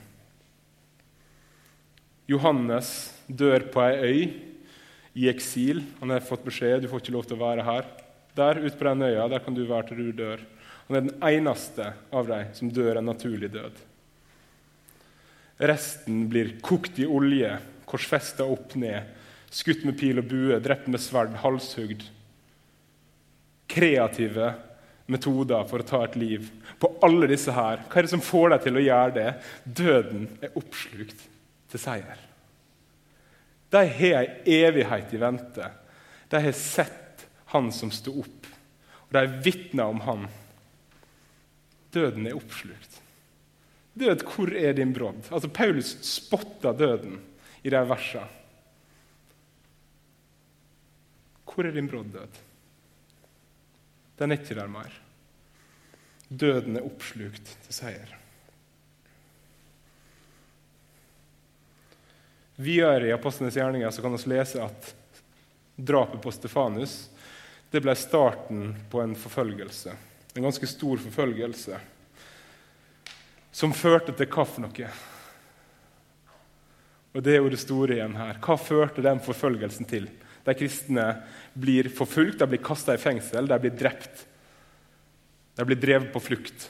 Johannes 2.31 2.93
dør 3.27 3.67
på 3.73 3.83
ei 3.83 3.97
øy 3.99 4.21
i 5.19 5.27
eksil. 5.27 5.83
Han 5.99 6.15
har 6.15 6.23
fått 6.23 6.47
beskjed 6.47 6.85
du 6.85 6.87
får 6.87 7.03
ikke 7.03 7.17
lov 7.17 7.27
til 7.27 7.35
å 7.35 7.43
være 7.43 7.67
her. 7.67 7.91
Der 8.35 8.59
ute 8.59 8.77
på 8.77 8.87
den 8.89 9.05
øya 9.07 9.27
der 9.31 9.43
kan 9.43 9.55
du 9.55 9.63
være 9.65 9.89
til 9.89 10.01
du 10.03 10.11
dør. 10.23 10.41
Han 10.87 10.97
er 10.97 11.05
den 11.07 11.23
eneste 11.23 11.91
av 12.13 12.27
dem 12.29 12.51
som 12.53 12.71
dør 12.71 12.99
en 12.99 13.07
naturlig 13.09 13.49
død. 13.53 13.79
Resten 15.65 16.25
blir 16.29 16.57
kokt 16.61 16.99
i 16.99 17.07
olje, 17.07 17.53
korsfesta 17.87 18.43
opp 18.43 18.75
ned, 18.75 19.07
skutt 19.55 19.85
med 19.87 19.95
pil 19.97 20.19
og 20.19 20.27
bue, 20.29 20.59
drept 20.59 20.89
med 20.91 21.01
sverd, 21.01 21.37
halshugd. 21.41 22.03
Kreative 23.71 24.51
metoder 25.11 25.63
for 25.69 25.81
å 25.81 25.87
ta 25.87 26.01
et 26.05 26.17
liv. 26.19 26.49
På 26.81 26.91
alle 27.05 27.29
disse 27.31 27.53
her, 27.55 27.85
hva 27.87 28.01
er 28.01 28.07
det 28.07 28.13
som 28.13 28.23
får 28.25 28.51
deg 28.51 28.65
til 28.65 28.77
å 28.79 28.85
gjøre 28.85 29.15
det? 29.15 29.29
Døden 29.63 30.27
er 30.43 30.59
oppslukt 30.59 31.25
til 31.71 31.81
seier. 31.81 32.19
De 33.73 33.81
har 33.97 34.21
ei 34.21 34.59
evighet 34.59 35.15
i 35.15 35.21
vente. 35.21 35.71
De 36.29 36.41
har 36.41 36.57
sett 36.57 37.04
Han 37.53 37.71
som 37.71 37.91
sto 37.93 38.13
opp, 38.23 38.47
og 39.07 39.13
de 39.15 39.25
vitna 39.45 39.87
om 39.91 40.01
Han. 40.05 40.27
Døden 41.95 42.27
er 42.27 42.37
oppslukt. 42.37 43.01
Død, 43.95 44.25
hvor 44.27 44.51
er 44.51 44.73
din 44.75 44.91
brodd? 44.93 45.21
Altså, 45.31 45.47
Paulus 45.49 45.93
spotta 46.03 46.73
døden 46.75 47.21
i 47.63 47.71
de 47.71 47.83
versene. 47.87 48.27
Hvor 51.47 51.63
er 51.63 51.71
din 51.71 51.87
brodd, 51.87 52.11
død? 52.11 52.41
Den 54.19 54.31
er 54.31 54.41
ikke 54.41 54.57
der 54.57 54.67
mer. 54.71 54.91
Døden 56.27 56.75
er 56.75 56.83
oppslukt 56.83 57.55
til 57.63 57.75
seier. 57.75 58.11
Videre 62.55 63.07
i 63.07 63.15
Apostlenes 63.15 63.55
gjerninger 63.55 63.91
så 63.91 64.03
kan 64.03 64.15
vi 64.15 64.31
lese 64.31 64.63
at 64.63 64.91
drapet 65.75 66.21
på 66.23 66.31
Stefanus 66.31 67.05
det 67.75 67.83
ble 67.83 67.95
starten 67.99 68.69
på 68.91 69.01
en 69.03 69.15
forfølgelse. 69.19 69.91
En 70.35 70.47
ganske 70.47 70.67
stor 70.67 71.01
forfølgelse 71.03 71.79
som 73.55 73.75
førte 73.75 74.15
til 74.15 74.27
hva 74.31 74.43
for 74.47 74.65
noe? 74.65 74.89
Og 77.15 77.23
Det 77.23 77.33
er 77.33 77.39
jo 77.39 77.51
det 77.51 77.61
store 77.61 77.95
igjen 77.95 78.15
her. 78.19 78.39
Hva 78.43 78.57
førte 78.59 79.03
den 79.03 79.21
forfølgelsen 79.23 79.87
til? 79.87 80.09
De 80.45 80.53
kristne 80.53 81.05
blir 81.55 81.87
forfulgt, 81.89 82.39
de 82.39 82.47
blir 82.51 82.63
kasta 82.63 82.95
i 82.95 83.01
fengsel, 83.01 83.47
de 83.47 83.59
blir 83.63 83.75
drept. 83.75 84.25
De 85.55 85.65
blir 85.65 85.79
drevet 85.79 86.11
på 86.11 86.19
flukt. 86.19 86.67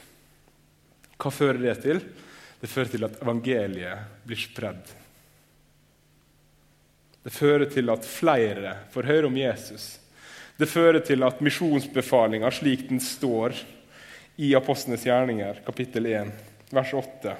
Hva 1.18 1.32
fører 1.34 1.58
det 1.60 1.74
til? 1.82 2.00
Det 2.62 2.70
fører 2.70 2.92
til 2.94 3.06
at 3.08 3.18
evangeliet 3.22 4.22
blir 4.24 4.40
spredd. 4.40 4.94
Det 7.26 7.34
fører 7.34 7.66
til 7.66 7.90
at 7.90 8.06
flere 8.06 8.76
får 8.94 9.10
høre 9.10 9.26
om 9.26 9.36
Jesus. 9.36 9.96
Det 10.56 10.68
fører 10.70 11.02
til 11.04 11.24
at 11.26 11.42
misjonsbefalinga, 11.44 12.50
slik 12.50 12.86
den 12.88 13.02
står 13.02 13.56
i 14.40 14.54
Apostlenes 14.56 15.04
gjerninger, 15.04 15.60
kapittel 15.66 16.08
1, 16.12 16.32
vers 16.72 16.94
8 16.96 17.36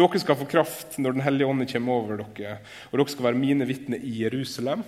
dere 0.00 0.20
skal 0.22 0.38
få 0.38 0.48
kraft 0.48 0.98
når 0.98 1.16
Den 1.16 1.24
hellige 1.24 1.48
ånd 1.50 1.66
kommer 1.72 1.98
over 1.98 2.22
dere, 2.22 2.58
og 2.90 2.98
dere 2.98 3.12
skal 3.12 3.26
være 3.28 3.40
mine 3.40 3.66
vitner 3.68 4.00
i 4.00 4.22
Jerusalem, 4.22 4.84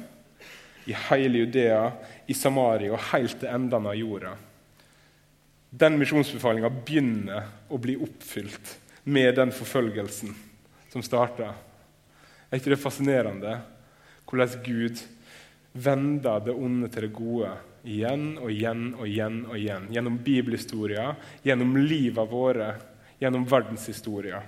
i 0.87 0.95
hele 1.09 1.45
Judea, 1.45 1.91
i 2.27 2.35
Samaria 2.35 2.95
og 2.95 3.05
helt 3.13 3.39
til 3.41 3.51
endene 3.51 3.93
av 3.93 3.99
jorda. 3.99 4.33
Den 5.73 5.99
misjonsbefalinga 6.01 6.71
begynner 6.73 7.47
å 7.73 7.79
bli 7.81 7.97
oppfylt 8.03 8.77
med 9.05 9.37
den 9.39 9.53
forfølgelsen 9.55 10.35
som 10.93 11.05
starta. 11.05 11.53
Er 12.51 12.61
ikke 12.61 12.75
det 12.75 12.83
fascinerende 12.83 13.57
hvordan 14.29 14.65
Gud 14.65 15.01
vender 15.73 16.41
det 16.47 16.55
onde 16.55 16.89
til 16.93 17.07
det 17.07 17.15
gode 17.17 17.53
igjen 17.83 18.27
og 18.39 18.51
igjen 18.53 18.83
og 18.95 19.07
igjen 19.09 19.39
og 19.49 19.57
igjen? 19.59 19.89
Gjennom 19.95 20.19
bibelhistoria, 20.25 21.13
gjennom 21.43 21.77
livet 21.81 22.31
våre, 22.31 22.75
gjennom 23.23 23.47
verdenshistoria. 23.49 24.43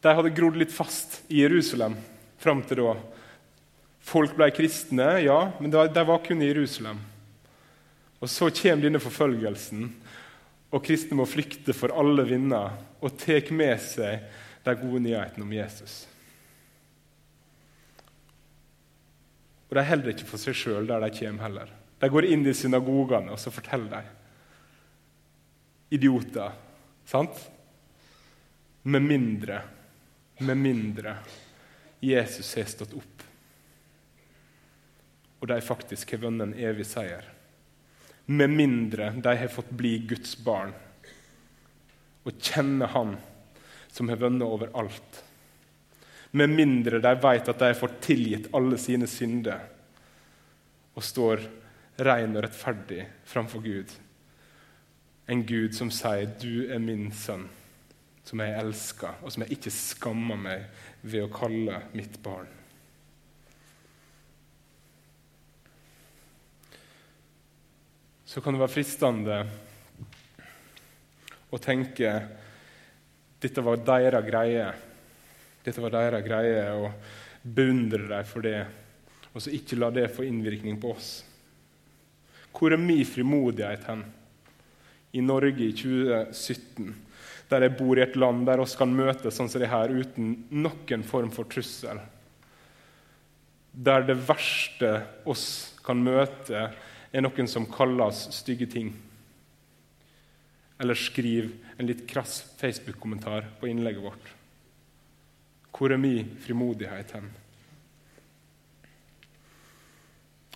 De 0.00 0.14
hadde 0.14 0.34
grodd 0.34 0.56
litt 0.60 0.72
fast 0.72 1.20
i 1.28 1.42
Jerusalem 1.42 1.96
fram 2.38 2.62
til 2.62 2.84
da. 2.84 2.96
Folk 4.08 4.36
ble 4.38 4.48
kristne, 4.54 5.08
ja, 5.20 5.38
men 5.58 5.72
de 5.74 6.04
var 6.06 6.22
kun 6.24 6.42
i 6.42 6.48
Jerusalem. 6.48 7.00
Og 8.18 8.30
Så 8.30 8.50
kommer 8.50 8.82
denne 8.86 9.02
forfølgelsen, 9.02 9.88
og 10.70 10.84
kristne 10.84 11.18
må 11.18 11.26
flykte 11.28 11.74
for 11.76 11.92
alle 11.96 12.24
vinder 12.28 12.78
og 13.00 13.18
tar 13.20 13.50
med 13.54 13.78
seg 13.80 14.24
de 14.64 14.74
gode 14.78 15.02
nyhetene 15.04 15.44
om 15.44 15.52
Jesus. 15.54 16.06
Og 19.68 19.76
De 19.76 19.84
holder 19.84 20.14
ikke 20.14 20.28
for 20.28 20.40
seg 20.40 20.56
sjøl 20.56 20.88
der 20.88 21.04
de 21.04 21.12
kommer 21.18 21.46
heller. 21.46 21.72
De 21.98 22.08
går 22.08 22.28
inn 22.30 22.46
i 22.46 22.54
synagogene 22.54 23.34
og 23.34 23.40
så 23.42 23.52
forteller 23.52 23.90
de. 23.98 24.14
Idioter, 25.98 26.54
sant? 27.08 27.42
Med 28.88 29.04
mindre 29.04 29.62
med 30.38 30.56
mindre 30.56 31.16
Jesus 32.00 32.54
har 32.54 32.68
stått 32.70 32.94
opp, 32.94 33.22
og 35.38 35.48
de 35.50 35.56
faktisk 35.62 36.12
har 36.14 36.22
vunnet 36.22 36.46
en 36.46 36.60
evig 36.70 36.86
seier. 36.86 37.24
Med 38.26 38.52
mindre 38.52 39.10
de 39.18 39.34
har 39.40 39.50
fått 39.50 39.70
bli 39.74 39.96
Guds 40.06 40.36
barn 40.44 40.74
og 42.28 42.38
kjenne 42.38 42.86
Han 42.92 43.16
som 43.90 44.10
har 44.12 44.20
vunnet 44.20 44.46
over 44.46 44.70
alt. 44.78 45.22
Med 46.30 46.50
mindre 46.50 47.00
de 47.00 47.14
vet 47.22 47.48
at 47.48 47.62
de 47.62 47.74
fått 47.76 48.00
tilgitt 48.04 48.50
alle 48.56 48.78
sine 48.80 49.08
synder 49.08 49.64
og 50.98 51.04
står 51.04 51.44
ren 52.04 52.36
og 52.36 52.44
rettferdig 52.44 53.04
framfor 53.26 53.62
Gud. 53.64 53.92
En 55.28 55.44
Gud 55.46 55.74
som 55.74 55.90
sier 55.90 56.26
'Du 56.26 56.72
er 56.72 56.78
min 56.78 57.10
sønn' 57.12 57.48
som 58.28 58.40
jeg 58.40 58.60
elsker, 58.60 59.14
og 59.22 59.32
som 59.32 59.42
jeg 59.42 59.56
ikke 59.56 59.70
skammer 59.72 60.36
meg 60.36 60.64
ved 61.02 61.24
å 61.24 61.32
kalle 61.32 61.78
mitt 61.96 62.18
barn. 62.22 62.48
Så 68.28 68.42
kan 68.44 68.52
det 68.52 68.60
være 68.60 68.74
fristende 68.74 69.38
å 71.48 71.58
tenke 71.58 72.10
dette 73.40 73.64
var 73.64 73.80
deres 73.80 74.26
greie. 74.26 74.66
Dette 75.68 75.84
var 75.84 75.92
deres 75.94 76.24
greie, 76.24 76.62
og 76.72 76.92
beundre 77.44 78.06
dem 78.08 78.28
for 78.28 78.44
det, 78.44 78.58
og 79.34 79.42
så 79.44 79.52
ikke 79.54 79.78
la 79.78 79.92
det 79.94 80.08
få 80.14 80.24
innvirkning 80.26 80.80
på 80.80 80.94
oss. 80.96 81.10
Hvor 82.56 82.72
er 82.74 82.80
min 82.80 83.04
frimodighet 83.06 83.84
hen 83.86 84.06
i 85.14 85.20
Norge 85.22 85.68
i 85.68 85.74
2017? 85.76 86.96
der 87.48 87.64
jeg 87.64 87.76
bor 87.78 87.96
i 87.96 88.04
et 88.04 88.16
land 88.18 88.44
der 88.46 88.60
oss 88.60 88.76
kan 88.76 88.92
møtes 88.92 89.38
sånn 89.38 89.48
som 89.48 89.62
det 89.62 89.70
her 89.72 89.92
uten 89.92 90.34
noen 90.52 91.04
form 91.06 91.30
for 91.32 91.48
trussel. 91.48 92.00
Der 93.72 94.04
det 94.04 94.18
verste 94.28 94.92
oss 95.28 95.46
kan 95.84 96.00
møte, 96.04 96.68
er 97.08 97.24
noen 97.24 97.48
som 97.48 97.68
kaller 97.72 98.10
oss 98.10 98.26
stygge 98.36 98.68
ting. 98.68 98.90
Eller 100.78 100.98
skriver 100.98 101.48
en 101.78 101.88
litt 101.88 102.04
krass 102.10 102.42
Facebook-kommentar 102.60 103.48
på 103.60 103.70
innlegget 103.70 104.04
vårt. 104.04 104.34
Hvor 105.74 105.92
er 105.92 106.00
min 106.00 106.32
frimodighet 106.42 107.12
hen? 107.16 107.28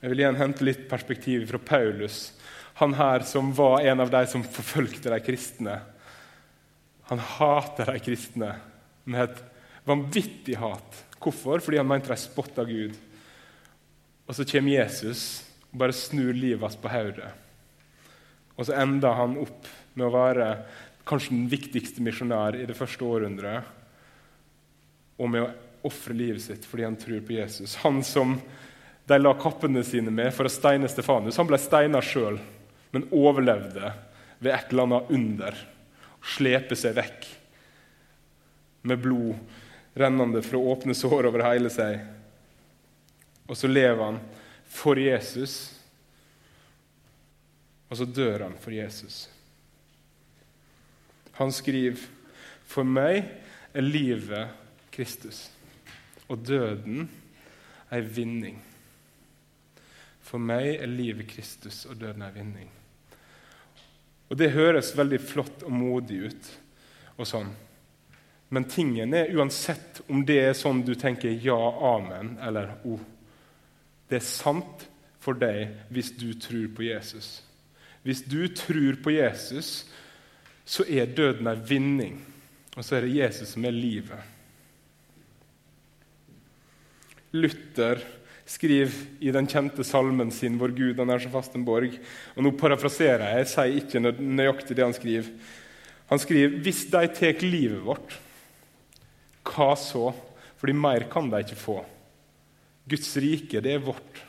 Jeg 0.03 0.11
vil 0.11 0.23
igjen 0.25 0.41
hente 0.41 0.67
litt 0.67 0.89
perspektiv 0.91 1.47
fra 1.51 1.61
Paulus, 1.63 2.33
han 2.81 2.97
her 2.99 3.23
som 3.29 3.53
var 3.55 3.85
en 3.87 4.03
av 4.03 4.11
de 4.11 4.23
som 4.27 4.43
forfølgte 4.43 5.13
de 5.13 5.21
kristne 5.23 5.77
han 7.13 7.21
hater 7.21 7.91
de 7.93 8.01
kristne 8.01 8.55
med 9.05 9.25
et 9.27 9.41
vanvittig 9.85 10.57
hat. 10.57 11.03
Hvorfor? 11.21 11.61
Fordi 11.61 11.81
han 11.81 11.89
mente 11.91 12.09
de 12.09 12.17
spotta 12.17 12.65
Gud. 12.65 12.95
Og 14.25 14.37
så 14.37 14.47
kommer 14.49 14.79
Jesus 14.79 15.43
og 15.73 15.81
bare 15.83 15.97
snur 15.97 16.33
livet 16.33 16.65
hans 16.65 16.79
på 16.81 16.89
hodet. 16.93 17.29
Og 18.57 18.69
så 18.69 18.79
ender 18.81 19.19
han 19.19 19.37
opp 19.41 19.69
med 19.93 20.07
å 20.07 20.15
være 20.15 20.49
kanskje 21.09 21.35
den 21.35 21.47
viktigste 21.53 22.05
misjonær 22.05 22.57
i 22.57 22.67
det 22.69 22.77
første 22.79 23.05
århundret, 23.05 23.67
og 25.23 25.31
med 25.31 25.45
å 25.45 25.53
ofre 25.87 26.15
livet 26.17 26.43
sitt 26.43 26.67
fordi 26.67 26.87
han 26.87 26.99
tror 26.99 27.23
på 27.27 27.37
Jesus. 27.37 27.77
Han 27.87 28.03
som 28.07 28.37
de 29.07 29.19
la 29.19 29.35
kappene 29.39 29.83
sine 29.87 30.11
med 30.15 30.33
for 30.35 30.47
å 30.47 30.53
steine 30.53 30.91
Stefanus, 30.91 31.39
han 31.39 31.49
ble 31.51 31.59
steina 31.59 32.03
sjøl, 32.03 32.39
men 32.95 33.09
overlevde 33.15 33.93
ved 34.43 34.53
et 34.55 34.73
eller 34.73 34.89
annet 34.89 35.13
under 35.15 35.59
slepe 36.35 36.79
seg 36.79 36.97
vekk 36.99 37.29
med 38.87 39.03
blod 39.03 39.39
rennende 39.99 40.43
fra 40.43 40.59
åpne 40.59 40.95
sår 40.95 41.29
over 41.29 41.45
hele 41.47 41.71
seg. 41.71 42.01
Og 43.47 43.59
så 43.59 43.71
lever 43.71 44.03
han 44.03 44.19
for 44.73 44.99
Jesus, 44.99 45.57
og 47.91 47.99
så 48.01 48.07
dør 48.09 48.47
han 48.47 48.57
for 48.59 48.73
Jesus. 48.75 49.27
Han 51.37 51.53
skriver 51.53 52.01
for 52.73 52.89
meg 52.89 53.27
er 53.77 53.85
livet 53.85 54.62
Kristus, 54.93 55.47
og 56.29 56.45
døden 56.47 57.09
er 57.93 58.07
vinning. 58.07 58.59
For 60.23 60.41
meg 60.41 60.77
er 60.77 60.91
livet 60.91 61.29
Kristus, 61.33 61.85
og 61.89 61.99
døden 62.01 62.23
er 62.23 62.35
vinning. 62.35 62.71
Og 64.31 64.39
Det 64.39 64.53
høres 64.55 64.95
veldig 64.97 65.21
flott 65.21 65.63
og 65.67 65.73
modig 65.73 66.23
ut. 66.29 66.59
og 67.21 67.27
sånn. 67.29 67.51
Men 68.49 68.65
tingen 68.65 69.13
er 69.15 69.31
uansett 69.37 70.01
om 70.09 70.25
det 70.27 70.39
er 70.41 70.55
sånn 70.57 70.81
du 70.83 70.95
tenker 70.99 71.31
ja, 71.45 71.59
amen 71.93 72.39
eller 72.43 72.73
o. 72.85 72.95
Oh, 72.97 73.03
det 74.09 74.17
er 74.17 74.25
sant 74.27 74.87
for 75.23 75.37
deg 75.39 75.71
hvis 75.93 76.11
du 76.17 76.33
tror 76.41 76.67
på 76.75 76.87
Jesus. 76.89 77.43
Hvis 78.03 78.25
du 78.25 78.49
tror 78.49 78.97
på 79.05 79.13
Jesus, 79.15 79.87
så 80.65 80.85
er 80.89 81.13
døden 81.13 81.47
en 81.47 81.65
vinning. 81.69 82.19
Og 82.77 82.85
så 82.85 82.97
er 82.97 83.07
det 83.07 83.17
Jesus 83.17 83.55
som 83.55 83.65
er 83.69 83.77
livet. 83.77 84.21
Luther 87.33 88.01
skriver 88.45 88.93
i 89.21 89.31
den 89.33 89.47
kjente 89.49 89.85
salmen 89.85 90.31
sin 90.31 90.59
'Vår 90.59 90.75
Gud, 90.77 90.99
han 90.99 91.11
er 91.11 91.19
så 91.19 91.31
fast 91.33 91.55
en 91.55 91.65
borg'. 91.65 91.99
Og 92.37 92.43
Nå 92.43 92.53
parafraserer 92.53 93.25
jeg, 93.25 93.39
jeg 93.39 93.53
sier 93.53 93.79
ikke 93.81 94.01
nøyaktig 94.21 94.77
det 94.77 94.85
han 94.85 94.97
skriver. 94.97 95.31
Han 96.11 96.19
skriver 96.19 96.59
'Hvis 96.61 96.85
de 96.91 97.07
tar 97.09 97.41
livet 97.41 97.81
vårt, 97.85 98.19
hva 99.45 99.75
så?' 99.77 100.15
Fordi 100.63 100.73
mer 100.79 101.09
kan 101.11 101.29
de 101.29 101.41
ikke 101.43 101.59
få. 101.59 101.85
Guds 102.87 103.17
rike, 103.17 103.61
det 103.61 103.73
er 103.75 103.81
vårt. 103.83 104.23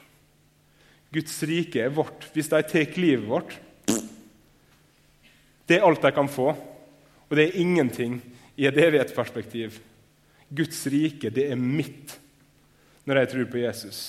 Guds 1.14 1.44
rike 1.44 1.78
er 1.84 1.90
vårt. 1.94 2.26
Hvis 2.34 2.50
de 2.50 2.62
tar 2.64 2.98
livet 2.98 3.28
vårt 3.30 3.60
Det 5.68 5.78
er 5.78 5.86
alt 5.86 6.02
de 6.02 6.12
kan 6.12 6.28
få, 6.28 6.50
og 7.30 7.38
det 7.38 7.46
er 7.48 7.62
ingenting 7.62 8.18
i 8.58 8.66
et 8.66 8.78
evighetsperspektiv. 8.78 9.80
Guds 10.54 10.88
rike, 10.88 11.30
det 11.30 11.52
er 11.52 11.56
mitt 11.56 12.18
når 13.06 13.20
jeg 13.20 13.32
tror 13.34 13.50
på 13.52 13.62
Jesus. 13.64 14.02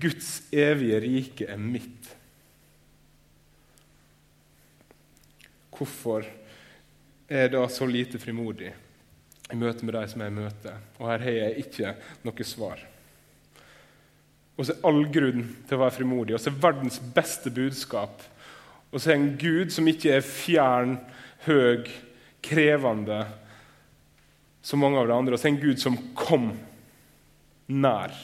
Guds 0.00 0.30
evige 0.52 1.00
rike 1.00 1.46
er 1.48 1.60
mitt. 1.60 2.10
Hvorfor 5.76 6.26
er 7.28 7.46
jeg 7.46 7.52
da 7.52 7.62
så 7.68 7.88
lite 7.88 8.20
frimodig 8.22 8.72
i 9.52 9.56
møte 9.58 9.86
med 9.86 9.96
de 9.96 10.04
som 10.10 10.22
jeg 10.24 10.36
møter? 10.36 10.76
Og 11.00 11.10
her 11.10 11.24
har 11.24 11.38
jeg 11.40 11.64
ikke 11.64 11.96
noe 12.26 12.46
svar. 12.46 12.84
Og 14.56 14.64
så 14.64 14.72
er 14.72 14.86
all 14.88 15.02
grunn 15.12 15.42
til 15.68 15.76
å 15.76 15.82
være 15.82 15.96
frimodig. 15.98 16.36
Og 16.36 16.40
så 16.40 16.52
er 16.52 16.62
verdens 16.62 17.00
beste 17.14 17.52
budskap. 17.52 18.22
Og 18.88 19.00
så 19.00 19.12
er 19.12 19.18
en 19.18 19.34
Gud 19.40 19.72
som 19.74 19.88
ikke 19.90 20.14
er 20.16 20.24
fjern, 20.24 20.96
høg, 21.44 21.90
krevende 22.44 23.24
som 24.64 24.80
mange 24.80 25.00
av 25.00 25.10
de 25.10 25.16
andre. 25.16 25.36
Og 25.36 25.40
så 25.40 25.50
er 25.50 25.54
en 25.54 25.64
Gud 25.64 25.82
som 25.82 25.98
kom 26.16 26.50
nær. 27.66 28.14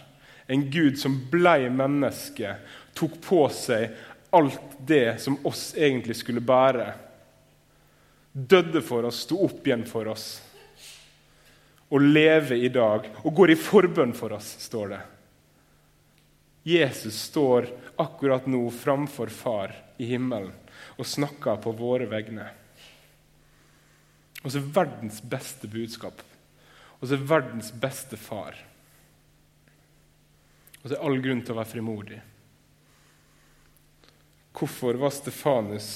En 0.46 0.66
Gud 0.70 0.98
som 0.98 1.16
blei 1.30 1.70
menneske, 1.70 2.56
tok 2.94 3.18
på 3.24 3.46
seg 3.54 3.94
alt 4.32 4.76
det 4.86 5.20
som 5.22 5.38
oss 5.46 5.70
egentlig 5.76 6.16
skulle 6.18 6.44
bære. 6.44 6.92
Døde 8.32 8.82
for 8.84 9.04
oss, 9.08 9.22
sto 9.26 9.42
opp 9.44 9.66
igjen 9.66 9.84
for 9.88 10.08
oss. 10.12 10.26
Og 11.92 12.00
lever 12.00 12.64
i 12.64 12.70
dag 12.72 13.10
og 13.22 13.34
går 13.36 13.52
i 13.52 13.60
forbønn 13.60 14.14
for 14.16 14.32
oss, 14.32 14.54
står 14.64 14.94
det. 14.94 15.02
Jesus 16.62 17.18
står 17.28 17.68
akkurat 18.00 18.46
nå 18.46 18.62
framfor 18.70 19.32
Far 19.34 19.74
i 19.98 20.06
himmelen 20.12 20.52
og 20.96 21.08
snakker 21.08 21.58
på 21.62 21.72
våre 21.76 22.06
vegne. 22.10 22.46
Og 24.42 24.50
så 24.50 24.58
er 24.58 24.72
verdens 24.74 25.20
beste 25.22 25.68
budskap. 25.70 26.22
Og 27.00 27.08
så 27.08 27.16
er 27.16 27.26
verdens 27.26 27.70
beste 27.82 28.18
far. 28.18 28.56
Og 30.82 30.90
det 30.90 30.96
er 30.98 31.04
all 31.06 31.20
grunn 31.22 31.42
til 31.42 31.54
å 31.54 31.60
være 31.60 31.72
frimodig. 31.72 32.18
Hvorfor 34.52 34.98
var 35.00 35.14
Stefanus 35.14 35.92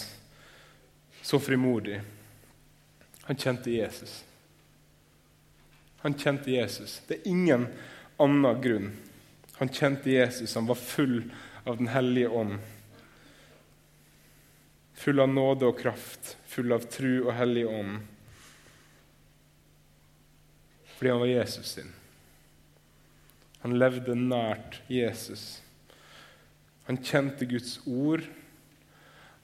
så 1.22 1.41
frimodig? 1.43 1.99
Han 3.26 3.37
kjente 3.37 3.74
Jesus. 3.74 4.20
Han 6.05 6.14
kjente 6.14 6.51
Jesus. 6.55 7.01
Det 7.07 7.18
er 7.18 7.28
ingen 7.28 7.66
annen 8.22 8.62
grunn. 8.62 8.93
Han 9.59 9.68
kjente 9.68 10.11
Jesus, 10.11 10.55
han 10.55 10.66
var 10.66 10.74
full 10.74 11.22
av 11.64 11.76
Den 11.76 11.89
hellige 11.89 12.28
ånd. 12.28 12.59
Full 14.95 15.20
av 15.20 15.28
nåde 15.28 15.66
og 15.66 15.80
kraft, 15.80 16.37
full 16.47 16.72
av 16.72 16.87
tru 16.93 17.26
og 17.26 17.32
hellig 17.34 17.66
ånd. 17.66 17.99
Fordi 20.97 21.11
han 21.11 21.20
var 21.20 21.32
Jesus 21.32 21.74
sin. 21.74 21.95
Han 23.66 23.80
levde 23.80 24.14
nært 24.14 24.76
Jesus. 24.86 25.56
Han 26.86 27.00
kjente 27.02 27.48
Guds 27.50 27.80
ord. 27.82 28.22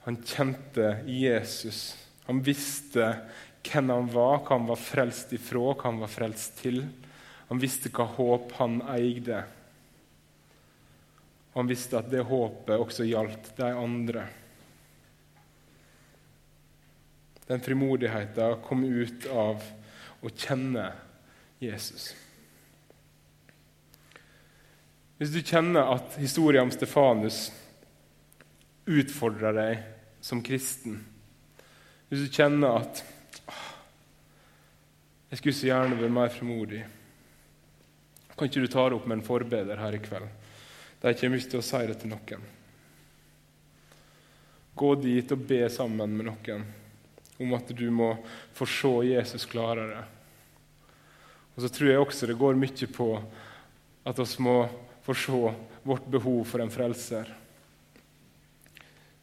Han 0.05 0.15
kjente 0.23 0.93
Jesus. 1.11 1.81
Han 2.29 2.39
visste 2.39 3.09
hvem 3.67 3.91
han 3.91 4.07
var, 4.13 4.37
hva 4.45 4.55
han 4.55 4.69
var 4.69 4.79
frelst 4.79 5.35
ifra, 5.35 5.65
hva 5.73 5.89
han 5.89 5.99
var 6.05 6.13
frelst 6.15 6.55
til. 6.61 6.85
Han 7.51 7.59
visste 7.59 7.91
hva 7.91 8.07
håp 8.15 8.55
han 8.61 8.79
eide. 8.95 9.43
Han 11.59 11.75
visste 11.75 11.99
at 11.99 12.07
det 12.15 12.23
håpet 12.31 12.79
også 12.79 13.11
gjaldt 13.11 13.51
de 13.59 13.75
andre. 13.75 14.27
Den 17.51 17.59
frimodigheten 17.59 18.61
kom 18.63 18.87
ut 18.87 19.27
av 19.35 19.71
å 20.23 20.31
kjenne 20.31 20.93
Jesus. 21.59 22.13
Hvis 25.23 25.31
du 25.31 25.39
kjenner 25.39 25.87
at 25.87 26.17
historien 26.19 26.65
om 26.65 26.71
Stefanus 26.73 27.45
utfordrer 28.83 29.55
deg 29.55 29.85
som 30.19 30.41
kristen, 30.43 30.97
hvis 32.09 32.25
du 32.25 32.33
kjenner 32.35 32.81
at 32.81 32.99
jeg 35.29 35.39
skulle 35.39 35.55
så 35.55 35.69
gjerne 35.69 36.01
vært 36.01 36.15
mer 36.17 36.35
frimodig, 36.35 36.83
kan 38.33 38.51
ikke 38.51 38.65
du 38.65 38.69
ta 38.75 38.83
det 38.89 38.99
opp 38.99 39.07
med 39.07 39.21
en 39.21 39.25
forbeder 39.29 39.79
her 39.79 39.95
i 39.95 40.03
kveld? 40.03 40.27
De 40.99 41.15
kommer 41.23 41.39
ikke 41.39 41.53
til 41.55 41.63
å 41.63 41.69
si 41.71 41.83
det 41.87 41.97
til 42.03 42.11
noen. 42.17 42.45
Gå 44.75 44.93
dit 45.07 45.35
og 45.39 45.49
be 45.55 45.63
sammen 45.71 46.19
med 46.19 46.33
noen 46.33 46.69
om 47.39 47.55
at 47.63 47.71
du 47.71 47.87
må 47.95 48.11
få 48.59 48.67
se 48.67 48.95
Jesus 49.13 49.47
klarere. 49.47 50.03
Og 51.55 51.63
så 51.63 51.71
tror 51.71 51.95
jeg 51.95 52.07
også 52.09 52.27
det 52.27 52.41
går 52.43 52.59
mye 52.59 52.95
på 52.99 53.13
at 54.03 54.19
vi 54.19 54.33
må 54.43 54.57
får 55.03 55.19
se 55.19 55.53
vårt 55.83 56.05
behov 56.07 56.43
for 56.47 56.63
en 56.63 56.71
frelser. 56.71 57.29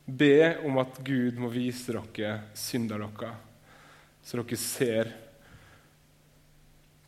Be 0.04 0.56
om 0.66 0.78
at 0.82 0.98
Gud 1.06 1.38
må 1.40 1.48
vise 1.52 1.94
dere 1.94 2.40
synder 2.58 3.00
deres, 3.00 3.36
så 4.24 4.40
dere 4.40 4.58
ser 4.60 5.12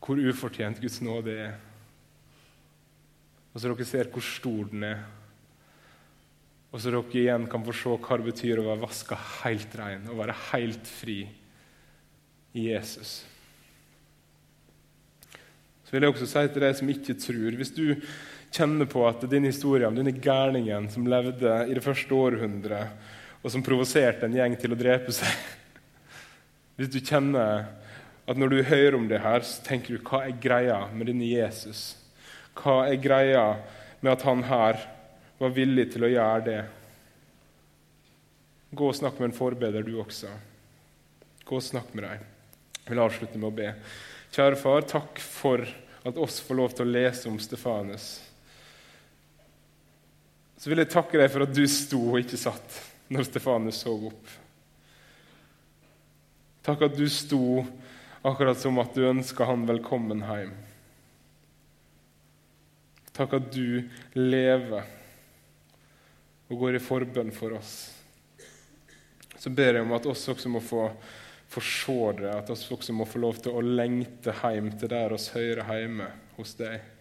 hvor 0.03 0.19
ufortjent 0.19 0.81
Guds 0.83 0.99
nåde 1.03 1.35
er. 1.45 1.53
Og 3.53 3.61
så 3.61 3.69
dere 3.69 3.87
ser 3.87 4.09
hvor 4.11 4.25
stor 4.25 4.71
den 4.71 4.87
er. 4.87 5.03
Og 6.73 6.81
så 6.81 6.89
dere 6.89 7.19
igjen 7.21 7.45
kan 7.51 7.63
få 7.63 7.75
se 7.77 7.93
hva 7.93 8.17
det 8.17 8.31
betyr 8.31 8.59
å 8.59 8.67
være 8.71 8.83
vaska 8.83 9.19
helt 9.43 9.77
rein, 9.77 10.09
og 10.09 10.19
være 10.23 10.39
helt 10.49 10.89
fri 10.89 11.19
i 12.53 12.67
Jesus. 12.71 13.21
Så 15.85 15.93
vil 15.93 16.07
jeg 16.07 16.15
også 16.15 16.29
si 16.29 16.45
til 16.49 16.65
deg 16.65 16.77
som 16.77 16.89
ikke 16.89 17.13
tror 17.21 17.57
Hvis 17.59 17.71
du 17.75 17.85
kjenner 18.53 18.85
på 18.85 19.01
at 19.07 19.23
din 19.29 19.47
historie 19.47 19.87
om 19.87 19.95
denne 19.97 20.13
gærningen 20.13 20.89
som 20.93 21.07
levde 21.09 21.53
i 21.67 21.73
det 21.73 21.83
første 21.83 22.13
århundret, 22.13 22.93
og 23.41 23.51
som 23.51 23.63
provoserte 23.65 24.27
en 24.27 24.37
gjeng 24.37 24.55
til 24.59 24.75
å 24.75 24.79
drepe 24.79 25.13
seg 25.15 25.33
Hvis 26.77 26.91
du 26.93 27.01
kjenner 27.03 27.65
at 28.23 28.39
når 28.39 28.53
du 28.53 28.63
hører 28.65 28.95
om 28.97 29.09
det 29.09 29.19
her, 29.21 29.43
så 29.45 29.61
tenker 29.65 29.93
du 29.93 30.05
hva 30.07 30.23
er 30.25 30.39
greia 30.41 30.79
med 30.93 31.09
denne 31.09 31.27
Jesus? 31.27 31.97
Hva 32.57 32.85
er 32.87 33.01
greia 33.03 33.43
med 33.99 34.13
at 34.13 34.25
han 34.25 34.45
her 34.47 34.79
var 35.41 35.53
villig 35.53 35.89
til 35.93 36.07
å 36.07 36.11
gjøre 36.13 36.45
det? 36.47 36.61
Gå 38.73 38.89
og 38.89 38.97
snakk 38.97 39.19
med 39.19 39.29
en 39.29 39.37
forbeder, 39.37 39.85
du 39.85 39.99
også. 40.01 40.31
Gå 41.45 41.59
og 41.59 41.65
snakk 41.65 41.93
med 41.93 42.07
dem. 42.07 42.25
Jeg 42.79 42.89
vil 42.95 43.03
avslutte 43.03 43.41
med 43.41 43.51
å 43.51 43.57
be. 43.59 43.69
Kjære 44.33 44.57
far, 44.63 44.87
takk 44.89 45.21
for 45.21 45.67
at 46.03 46.17
oss 46.17 46.39
får 46.41 46.57
lov 46.57 46.73
til 46.73 46.87
å 46.87 46.93
lese 46.95 47.29
om 47.29 47.37
Stefanus 47.43 48.15
så 50.63 50.69
vil 50.71 50.79
jeg 50.79 50.93
takke 50.93 51.19
deg 51.19 51.27
for 51.27 51.43
at 51.43 51.51
du 51.51 51.65
sto 51.67 51.97
og 52.13 52.21
ikke 52.21 52.37
satt 52.39 52.75
når 53.11 53.25
Stefanus 53.27 53.81
så 53.83 53.91
opp. 54.07 54.29
Takk 56.63 56.85
at 56.87 56.95
du 56.95 57.03
sto 57.11 57.65
akkurat 58.23 58.61
som 58.61 58.79
at 58.79 58.95
du 58.95 59.03
ønska 59.03 59.43
han 59.49 59.65
velkommen 59.67 60.23
hjem. 60.23 60.53
Takk 63.11 63.35
at 63.41 63.51
du 63.51 63.83
lever 64.15 64.87
og 66.47 66.63
går 66.63 66.79
i 66.79 66.83
forbønn 66.85 67.35
for 67.35 67.59
oss. 67.59 67.75
Så 69.35 69.51
ber 69.51 69.81
jeg 69.81 69.83
om 69.83 69.91
at 69.99 70.07
oss 70.07 70.23
også 70.31 70.47
må 70.47 70.63
få, 70.63 70.87
få 71.51 71.99
det, 72.21 72.31
at 72.31 72.55
oss 72.55 72.69
også 72.71 72.95
må 72.95 73.03
få 73.03 73.19
lov 73.19 73.43
til 73.43 73.59
å 73.59 73.67
lengte 73.67 74.31
hjem 74.39 74.71
til 74.79 74.95
der 74.95 75.19
oss 75.19 75.33
hører 75.35 75.75
hjemme 75.75 76.07
hos 76.39 76.55
deg 76.63 76.92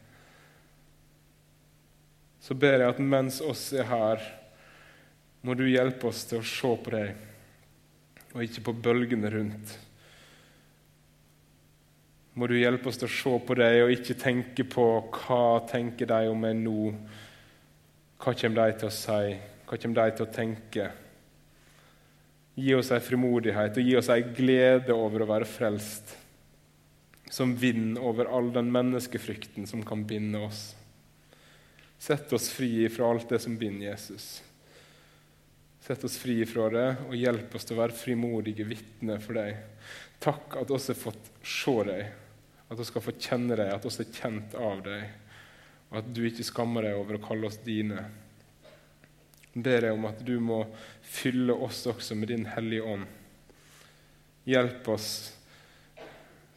så 2.43 2.57
ber 2.59 2.81
jeg 2.81 2.91
at 2.91 2.99
mens 2.99 3.39
oss 3.45 3.69
er 3.77 3.87
her, 3.87 4.23
må 5.47 5.55
du 5.59 5.65
hjelpe 5.69 6.09
oss 6.11 6.25
til 6.27 6.41
å 6.41 6.47
se 6.47 6.71
på 6.85 6.93
deg, 6.95 7.15
og 8.33 8.43
ikke 8.43 8.65
på 8.67 8.75
bølgene 8.83 9.31
rundt. 9.31 9.75
Må 12.35 12.49
du 12.49 12.57
hjelpe 12.57 12.89
oss 12.89 12.99
til 12.99 13.11
å 13.11 13.13
se 13.13 13.35
på 13.47 13.57
deg 13.59 13.83
og 13.85 13.93
ikke 13.93 14.17
tenke 14.19 14.65
på 14.65 14.87
hva 15.19 15.61
tenker 15.69 16.09
de 16.09 16.31
om 16.33 16.39
meg 16.41 16.57
nå. 16.63 16.93
Hva 18.23 18.33
kommer 18.33 18.73
de 18.73 18.79
til 18.81 18.89
å 18.89 18.95
si? 18.97 19.35
Hva 19.69 19.79
kommer 19.79 19.99
de 20.01 20.17
til 20.17 20.27
å 20.27 20.33
tenke? 20.33 20.91
Gi 22.57 22.75
oss 22.77 22.91
ei 22.93 23.03
frimodighet 23.05 23.79
og 23.79 23.91
gi 23.91 23.97
oss 24.01 24.11
ei 24.13 24.25
glede 24.25 24.97
over 24.97 25.25
å 25.25 25.31
være 25.31 25.49
frelst, 25.49 26.17
som 27.33 27.55
vinner 27.57 28.03
over 28.03 28.29
all 28.33 28.51
den 28.53 28.73
menneskefrykten 28.73 29.69
som 29.69 29.85
kan 29.85 30.07
binde 30.09 30.41
oss. 30.49 30.71
Sett 32.03 32.33
oss 32.33 32.49
fri 32.51 32.89
fra 32.89 33.11
alt 33.11 33.29
det 33.29 33.39
som 33.39 33.55
binder 33.57 33.87
Jesus. 33.87 34.43
Sett 35.81 36.05
oss 36.05 36.17
fri 36.19 36.41
fra 36.47 36.65
det, 36.71 36.89
og 37.07 37.15
hjelp 37.15 37.55
oss 37.55 37.69
til 37.69 37.77
å 37.77 37.83
være 37.85 37.95
frimodige 37.95 38.67
vitner 38.67 39.23
for 39.23 39.39
deg. 39.39 39.61
Takk 40.23 40.57
at 40.59 40.75
oss 40.75 40.91
har 40.91 40.99
fått 40.99 41.31
se 41.47 41.77
deg, 41.87 42.11
at 42.67 42.83
vi 42.83 42.89
skal 42.91 43.07
få 43.07 43.15
kjenne 43.15 43.55
deg, 43.55 43.71
at 43.71 43.87
vi 43.87 43.95
er 44.03 44.11
kjent 44.19 44.59
av 44.59 44.83
deg, 44.83 45.07
og 45.93 46.03
at 46.03 46.11
du 46.11 46.23
ikke 46.27 46.51
skammer 46.51 46.89
deg 46.89 46.99
over 46.99 47.21
å 47.21 47.23
kalle 47.23 47.47
oss 47.53 47.63
dine. 47.63 48.03
Jeg 49.53 49.63
ber 49.63 49.87
deg 49.87 49.95
om 49.95 50.11
at 50.11 50.27
du 50.27 50.37
må 50.43 50.65
fylle 51.07 51.55
oss 51.55 51.85
også 51.87 52.19
med 52.19 52.35
Din 52.35 52.51
Hellige 52.51 52.97
Ånd. 52.97 53.07
Hjelp 54.51 54.91
oss 54.91 55.13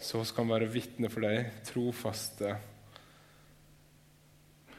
så 0.02 0.26
vi 0.26 0.40
kan 0.42 0.50
være 0.50 0.74
vitner 0.74 1.14
for 1.14 1.30
deg, 1.30 1.54
trofaste. 1.70 2.58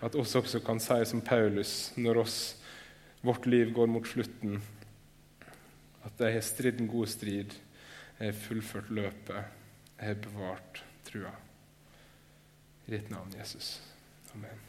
At 0.04 0.16
oss 0.18 0.34
også 0.36 0.60
kan 0.64 0.80
si 0.82 0.98
som 1.08 1.22
Paulus 1.24 1.92
når 1.96 2.22
oss, 2.24 2.38
vårt 3.24 3.46
liv 3.48 3.72
går 3.74 3.88
mot 3.90 4.06
slutten, 4.06 4.60
at 6.06 6.20
jeg 6.20 6.36
har 6.36 6.44
stridd 6.44 6.82
en 6.82 6.90
god 6.90 7.08
strid, 7.10 7.56
jeg 8.18 8.30
har 8.30 8.38
fullført 8.44 8.92
løpet, 8.92 9.42
jeg 9.96 10.12
har 10.12 10.22
bevart 10.28 10.84
trua. 11.08 11.34
I 12.86 12.94
ditt 12.94 13.10
navn, 13.10 13.34
Jesus. 13.40 13.80
Amen. 14.36 14.65